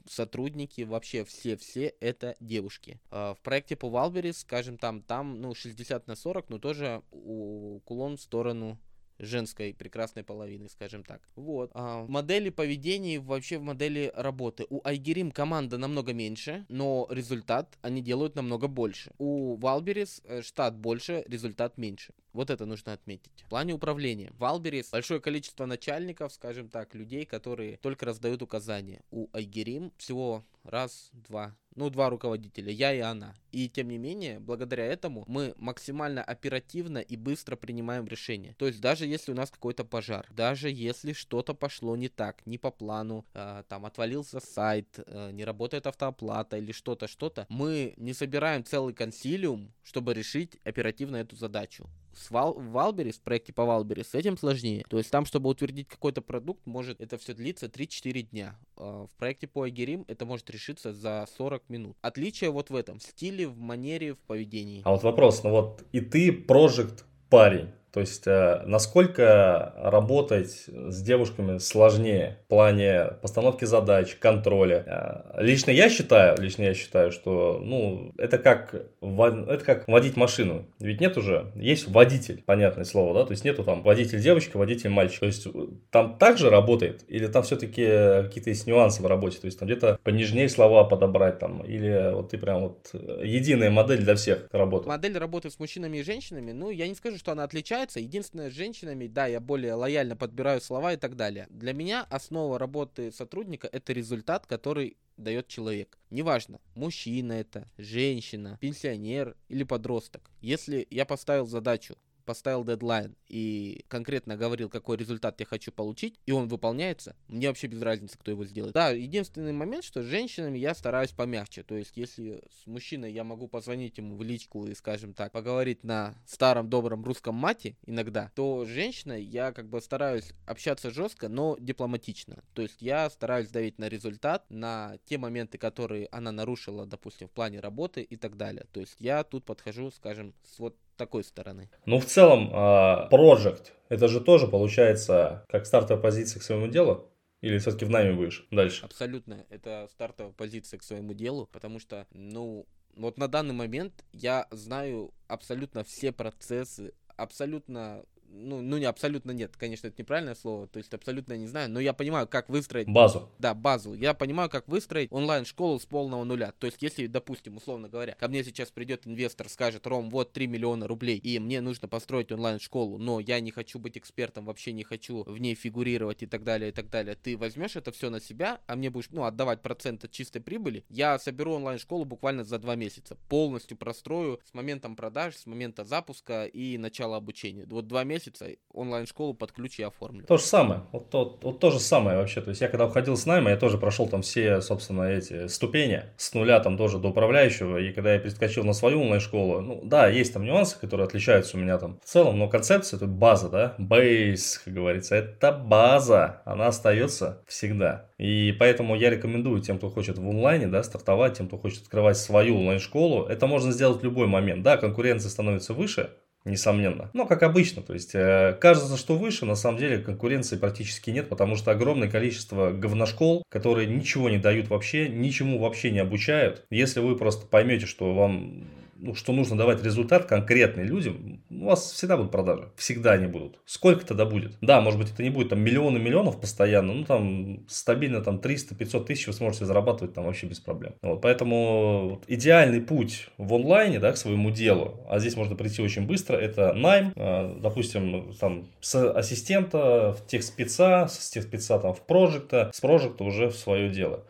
[0.09, 2.99] сотрудники, вообще все-все это девушки.
[3.11, 8.17] Э, в проекте по Wildberries, скажем, там, там, ну, 60 на 40, но тоже уклон
[8.17, 8.79] в сторону
[9.19, 11.23] женской прекрасной половины, скажем так.
[11.37, 11.71] Вот.
[11.75, 14.67] А, в модели поведения вообще в модели работы.
[14.71, 19.13] У Айгерим команда намного меньше, но результат они делают намного больше.
[19.19, 22.13] У Wildberries э, штат больше, результат меньше.
[22.33, 23.33] Вот это нужно отметить.
[23.47, 24.31] В плане управления.
[24.33, 29.01] В Wildberries большое количество начальников, скажем так, людей, которые только раздают указания.
[29.11, 33.35] У Айгерим всего раз, два, ну, два руководителя, я и она.
[33.53, 38.55] И тем не менее, благодаря этому мы максимально оперативно и быстро принимаем решения.
[38.59, 42.59] То есть даже если у нас какой-то пожар, даже если что-то пошло не так, не
[42.59, 48.13] по плану, э, там отвалился сайт, э, не работает автооплата или что-то, что-то, мы не
[48.13, 53.65] собираем целый консилиум, чтобы решить оперативно эту задачу с Wild, в Wildberries, в проекте по
[53.65, 54.85] Wildberries, с этим сложнее.
[54.89, 58.59] То есть там, чтобы утвердить какой-то продукт, может это все длиться 3-4 дня.
[58.77, 61.97] А, в проекте по Агерим это может решиться за 40 минут.
[62.01, 64.83] Отличие вот в этом, в стиле, в манере, в поведении.
[64.85, 67.71] А вот вопрос, ну вот и ты прожект парень.
[67.97, 75.33] То есть, э, насколько работать с девушками сложнее в плане постановки задач, контроля.
[75.35, 80.67] Э, лично я считаю, лично я считаю, что, ну, это как, это как водить машину.
[80.79, 84.91] Ведь нет уже, есть водитель, понятное слово, да, то есть нету там водитель девочка, водитель
[84.91, 85.21] мальчик.
[85.21, 85.47] То есть,
[85.91, 87.87] там также работает, или там все-таки
[88.25, 92.29] какие-то есть нюансы в работе, то есть, там где-то понежнее слова подобрать там, или вот
[92.29, 94.89] ты прям вот единая модель для всех работает.
[94.89, 98.01] Модель работы с мужчинами и женщинами, ну, я не скажу, что она отличается отличается.
[98.01, 101.47] Единственное, с женщинами, да, я более лояльно подбираю слова и так далее.
[101.51, 105.99] Для меня основа работы сотрудника это результат, который дает человек.
[106.11, 110.31] Неважно, мужчина это, женщина, пенсионер или подросток.
[110.41, 111.97] Если я поставил задачу
[112.27, 117.69] поставил дедлайн и конкретно говорил, какой результат я хочу получить, и он выполняется, мне вообще
[117.69, 118.75] без разницы, кто его сделает.
[118.75, 121.63] Да, единственный момент, что с женщинами я стараюсь помягче.
[121.63, 125.85] То есть, если с мужчиной я могу позвонить ему в личку и, скажем так, поговорить
[125.85, 131.29] на старом добром русском мате иногда, то с женщиной я как бы стараюсь общаться жестко,
[131.29, 132.43] но дипломатично.
[132.55, 137.31] То есть, я стараюсь давить на результат, на те моменты, которые она нарушила, допустим, в
[137.31, 138.67] плане работы и так далее.
[138.73, 141.71] То есть, я тут подхожу, скажем, с вот такой стороны.
[141.85, 147.11] Ну, в целом, а, Project, это же тоже получается как стартовая позиция к своему делу?
[147.43, 148.85] Или все-таки в найме будешь дальше?
[148.85, 149.47] Абсолютно.
[149.51, 152.67] Это стартовая позиция к своему делу, потому что, ну,
[152.97, 159.57] вот на данный момент я знаю абсолютно все процессы, абсолютно ну, ну не абсолютно нет,
[159.57, 162.89] конечно, это неправильное слово, то есть абсолютно не знаю, но я понимаю, как выстроить...
[162.89, 163.29] Базу.
[163.39, 163.95] Да, базу.
[163.95, 166.53] Я понимаю, как выстроить онлайн-школу с полного нуля.
[166.59, 170.47] То есть, если, допустим, условно говоря, ко мне сейчас придет инвестор, скажет, Ром, вот 3
[170.47, 174.85] миллиона рублей, и мне нужно построить онлайн-школу, но я не хочу быть экспертом, вообще не
[174.85, 177.15] хочу в ней фигурировать и так далее, и так далее.
[177.15, 180.85] Ты возьмешь это все на себя, а мне будешь, ну, отдавать процент от чистой прибыли,
[180.89, 183.17] я соберу онлайн-школу буквально за два месяца.
[183.29, 187.67] Полностью прострою с моментом продаж, с момента запуска и начала обучения.
[187.67, 190.25] Вот два месяца месяца онлайн-школу под ключ я оформлю.
[190.25, 190.83] То же самое.
[190.93, 192.41] Вот, вот, вот то же самое вообще.
[192.41, 196.05] То есть я когда уходил с найма, я тоже прошел там все, собственно, эти ступени
[196.17, 197.79] с нуля там тоже до управляющего.
[197.79, 201.61] И когда я перескочил на свою онлайн-школу, ну да, есть там нюансы, которые отличаются у
[201.61, 206.69] меня там в целом, но концепция это база, да, бейс, как говорится, это база, она
[206.69, 208.11] остается всегда.
[208.19, 212.17] И поэтому я рекомендую тем, кто хочет в онлайне, да, стартовать, тем, кто хочет открывать
[212.17, 214.63] свою онлайн-школу, это можно сделать в любой момент.
[214.63, 216.11] Да, конкуренция становится выше,
[216.47, 217.11] несомненно.
[217.13, 221.29] Но как обычно, то есть э, кажется, что выше, на самом деле конкуренции практически нет,
[221.29, 226.65] потому что огромное количество говношкол, которые ничего не дают вообще, ничему вообще не обучают.
[226.71, 228.65] Если вы просто поймете, что вам
[228.99, 232.71] ну, что нужно давать результат конкретный людям, у вас всегда будут продажи.
[232.77, 233.59] Всегда они будут.
[233.67, 234.57] Сколько тогда будет?
[234.61, 239.05] Да, может быть, это не будет там миллионы миллионов постоянно, ну, там, стабильно там 300-500
[239.05, 240.95] тысяч вы сможете зарабатывать там вообще без проблем.
[241.03, 245.83] Вот, поэтому вот, идеальный путь в онлайне, да, к своему делу, а здесь можно прийти
[245.83, 251.79] очень быстро, это найм, э, допустим, там, с ассистента, в тех спеца, с тех спеца
[251.79, 254.25] там в прожекта, с прожекта уже в свое дело.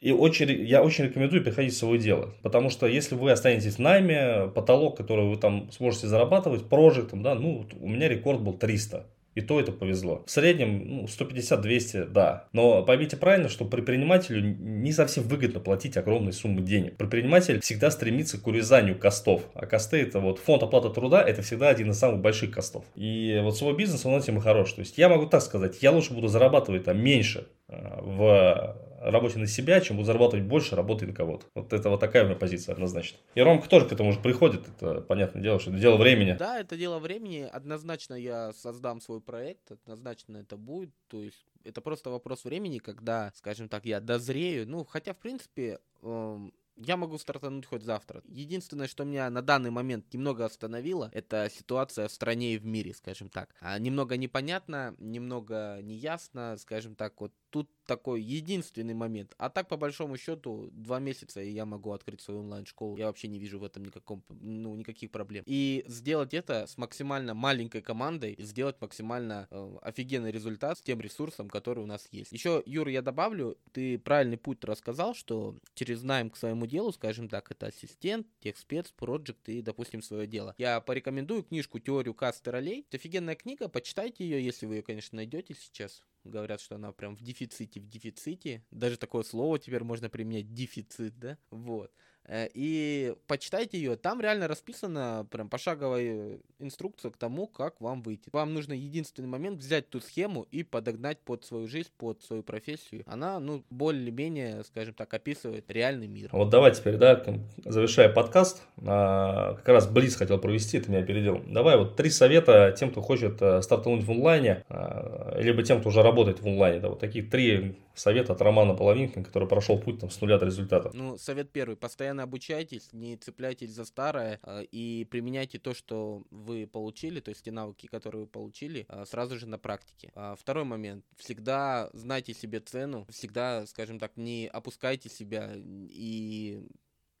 [0.00, 2.34] А, и очень, я очень рекомендую переходить в свое дело.
[2.42, 7.34] Потому что если вы останетесь в найме, потолок, который вы там сможете зарабатывать, прожектом, да,
[7.34, 9.06] ну, у меня рекорд был 300.
[9.36, 10.24] И то это повезло.
[10.26, 12.48] В среднем ну, 150-200, да.
[12.54, 16.96] Но поймите правильно, что предпринимателю не совсем выгодно платить огромные суммы денег.
[16.96, 19.42] Предприниматель всегда стремится к урезанию костов.
[19.52, 22.86] А косты это вот фонд оплаты труда, это всегда один из самых больших костов.
[22.94, 24.72] И вот свой бизнес, он этим и хорош.
[24.72, 29.38] То есть я могу так сказать, я лучше буду зарабатывать там меньше э, в работе
[29.38, 31.46] на себя, чем буду зарабатывать больше, работая на кого-то.
[31.54, 33.18] Вот это вот такая у меня позиция однозначно.
[33.34, 36.36] И Ромка тоже к этому уже приходит, это понятное дело, что это дело времени.
[36.38, 37.48] Да, это дело времени.
[37.50, 40.90] Однозначно я создам свой проект, однозначно это будет.
[41.08, 44.68] То есть это просто вопрос времени, когда, скажем так, я дозрею.
[44.68, 48.22] Ну, хотя, в принципе, эм, я могу стартануть хоть завтра.
[48.28, 52.94] Единственное, что меня на данный момент немного остановило, это ситуация в стране и в мире,
[52.94, 53.54] скажем так.
[53.60, 59.34] А немного непонятно, немного неясно, скажем так, вот тут такой единственный момент.
[59.38, 62.96] А так, по большому счету, два месяца, и я могу открыть свою онлайн-школу.
[62.96, 65.44] Я вообще не вижу в этом никаком, ну, никаких проблем.
[65.46, 71.48] И сделать это с максимально маленькой командой, сделать максимально э, офигенный результат с тем ресурсом,
[71.48, 72.32] который у нас есть.
[72.32, 77.28] Еще, Юр, я добавлю, ты правильный путь рассказал, что через найм к своему делу, скажем
[77.28, 80.54] так, это ассистент, техспец, проект и, допустим, свое дело.
[80.58, 82.84] Я порекомендую книжку «Теорию касты ролей».
[82.88, 86.02] Это офигенная книга, почитайте ее, если вы ее, конечно, найдете сейчас.
[86.26, 88.64] Говорят, что она прям в дефиците, в дефиците.
[88.70, 91.38] Даже такое слово теперь можно применять, дефицит, да?
[91.50, 91.92] Вот.
[92.28, 98.28] Э, и почитайте ее, там реально расписана прям пошаговая инструкция к тому, как вам выйти.
[98.32, 103.04] Вам нужно единственный момент взять ту схему и подогнать под свою жизнь, под свою профессию.
[103.06, 106.30] Она, ну, более-менее, скажем так, описывает реальный мир.
[106.32, 107.22] Вот давай теперь, да,
[107.64, 111.42] завершая подкаст, а, как раз Близ хотел провести, ты меня опередил.
[111.46, 115.90] Давай вот три совета тем, кто хочет э, стартануть в онлайне, а, либо тем, кто
[115.90, 116.80] уже работает в онлайне.
[116.80, 120.46] Да, вот такие три совета от Романа Половинкина, который прошел путь там, с нуля до
[120.46, 120.90] результата.
[120.92, 121.76] Ну, совет первый.
[121.76, 127.44] Постоянно обучайтесь, не цепляйтесь за старое э, и применяйте то, что вы получили, то есть
[127.44, 130.10] те навыки, которые вы получили, э, сразу же на практике.
[130.14, 131.04] А второй момент.
[131.16, 136.62] Всегда знайте себе цену, всегда, скажем так, не опускайте себя и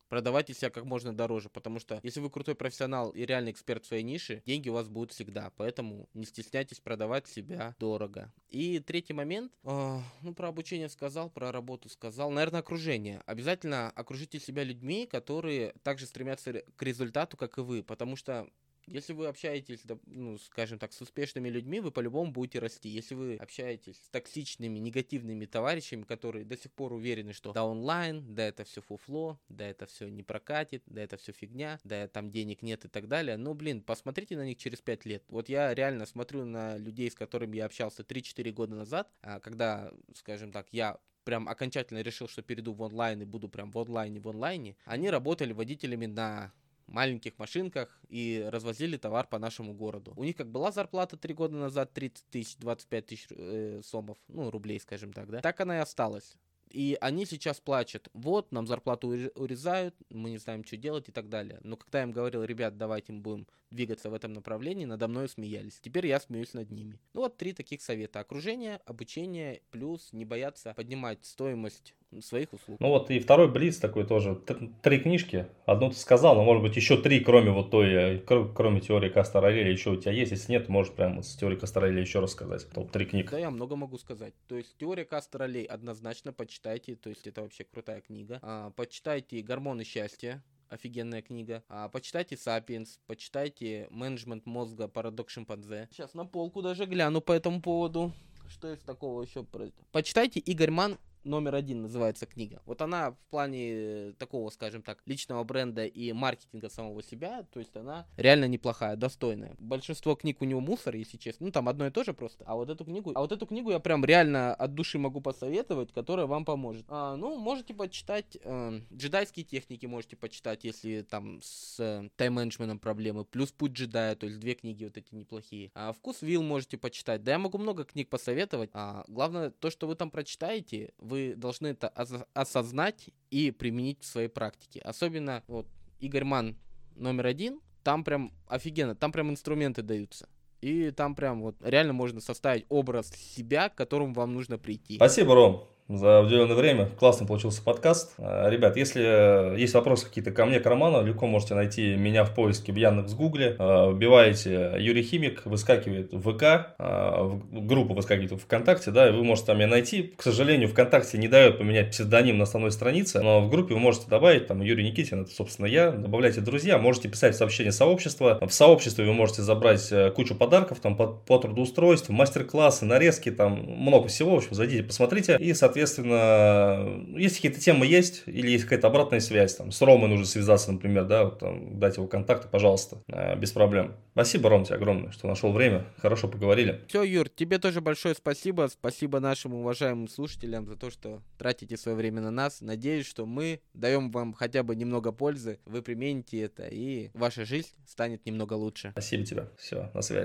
[0.08, 3.88] продавайте себя как можно дороже, потому что если вы крутой профессионал и реальный эксперт в
[3.88, 8.32] своей нише, деньги у вас будут всегда, поэтому не стесняйтесь продавать себя дорого.
[8.48, 13.22] И третий момент, э, ну про обучение сказал, про работу сказал, наверное окружение.
[13.26, 18.48] Обязательно окружите себя людьми, которые также стремятся к результату, как и вы, потому что
[18.86, 22.88] если вы общаетесь, ну, скажем так, с успешными людьми, вы по-любому будете расти.
[22.88, 28.34] Если вы общаетесь с токсичными, негативными товарищами, которые до сих пор уверены, что да онлайн,
[28.34, 32.30] да это все фуфло, да это все не прокатит, да это все фигня, да там
[32.30, 35.24] денег нет и так далее, ну, блин, посмотрите на них через 5 лет.
[35.28, 39.92] Вот я реально смотрю на людей, с которыми я общался 3-4 года назад, а, когда,
[40.14, 44.20] скажем так, я прям окончательно решил, что перейду в онлайн и буду прям в онлайне,
[44.20, 46.52] в онлайне, они работали водителями на
[46.86, 50.12] маленьких машинках и развозили товар по нашему городу.
[50.16, 54.50] У них как была зарплата 3 года назад 30 тысяч, 25 тысяч э, сомов, ну,
[54.50, 56.36] рублей, скажем так, да, так она и осталась.
[56.70, 61.28] И они сейчас плачут, вот, нам зарплату урезают, мы не знаем, что делать и так
[61.28, 61.60] далее.
[61.62, 65.28] Но когда я им говорил, ребят, давайте мы будем двигаться в этом направлении, надо мной
[65.28, 65.78] смеялись.
[65.80, 66.98] Теперь я смеюсь над ними.
[67.14, 68.20] Ну вот три таких совета.
[68.20, 72.78] Окружение, обучение, плюс не бояться поднимать стоимость своих услуг.
[72.80, 74.40] Ну вот и второй блиц такой тоже.
[74.82, 75.46] Три книжки.
[75.64, 79.70] Одну ты сказал, но может быть еще три, кроме вот той, э, кроме теории Кастаролеля,
[79.70, 80.30] еще у тебя есть.
[80.30, 82.68] Если нет, можешь прямо с теорией Кастаролеля еще рассказать.
[82.70, 83.30] Топ три книг.
[83.30, 84.34] Да, я много могу сказать.
[84.48, 86.96] То есть теория Кастаролей однозначно почитайте.
[86.96, 88.38] То есть это вообще крутая книга.
[88.42, 91.62] А, почитайте Гормоны счастья офигенная книга.
[91.68, 95.88] А, почитайте Сапиенс, почитайте Менеджмент мозга, Парадокс шимпанзе.
[95.92, 98.12] Сейчас на полку даже гляну по этому поводу.
[98.48, 99.44] Что из такого еще?
[99.92, 102.62] Почитайте Игорь Ман номер один называется книга.
[102.64, 107.58] Вот она в плане э, такого, скажем так, личного бренда и маркетинга самого себя, то
[107.58, 109.54] есть она реально неплохая, достойная.
[109.58, 111.46] Большинство книг у него мусор, если честно.
[111.46, 112.44] Ну, там одно и то же просто.
[112.46, 115.92] А вот эту книгу, а вот эту книгу я прям реально от души могу посоветовать,
[115.92, 116.84] которая вам поможет.
[116.88, 123.24] А, ну, можете почитать э, джедайские техники, можете почитать, если там с э, тайм-менеджментом проблемы.
[123.24, 125.70] Плюс Путь джедая, то есть две книги вот эти неплохие.
[125.74, 127.22] А Вкус Вилл можете почитать.
[127.24, 128.70] Да, я могу много книг посоветовать.
[128.72, 131.88] А, главное, то, что вы там прочитаете, вы вы должны это
[132.34, 134.80] осознать и применить в своей практике.
[134.80, 135.66] Особенно вот
[135.98, 136.56] Игорь Ман
[136.94, 137.60] номер один.
[137.82, 140.28] Там прям офигенно, там прям инструменты даются.
[140.60, 144.96] И там прям вот реально можно составить образ себя, к которому вам нужно прийти.
[144.96, 146.88] Спасибо, Ром за уделенное время.
[146.98, 148.14] Классно получился подкаст.
[148.18, 152.34] А, ребят, если есть вопросы какие-то ко мне, к Роману, легко можете найти меня в
[152.34, 153.54] поиске в Яндекс Гугле.
[153.58, 159.12] А, вбиваете Юрий Химик, выскакивает в ВК, а, в группу выскакивает в ВКонтакте, да, и
[159.12, 160.14] вы можете там меня найти.
[160.16, 164.08] К сожалению, ВКонтакте не дает поменять псевдоним на основной странице, но в группе вы можете
[164.08, 165.92] добавить там Юрий Никитин, это, собственно, я.
[165.92, 168.38] Добавляйте друзья, можете писать сообщение сообщества.
[168.44, 173.52] В сообществе вы можете забрать э, кучу подарков там по, по трудоустройству, мастер-классы, нарезки, там
[173.52, 174.34] много всего.
[174.34, 175.36] В общем, зайдите, посмотрите.
[175.38, 180.08] И, соответственно, соответственно, если какие-то темы есть, или есть какая-то обратная связь, там, с Ромой
[180.08, 183.94] нужно связаться, например, да, вот, там, дать его контакты, пожалуйста, э, без проблем.
[184.12, 186.80] Спасибо, Ром, тебе огромное, что нашел время, хорошо поговорили.
[186.88, 191.96] Все, Юр, тебе тоже большое спасибо, спасибо нашим уважаемым слушателям за то, что тратите свое
[191.96, 192.62] время на нас.
[192.62, 197.68] Надеюсь, что мы даем вам хотя бы немного пользы, вы примените это, и ваша жизнь
[197.86, 198.92] станет немного лучше.
[198.92, 200.24] Спасибо тебе, все, на связи.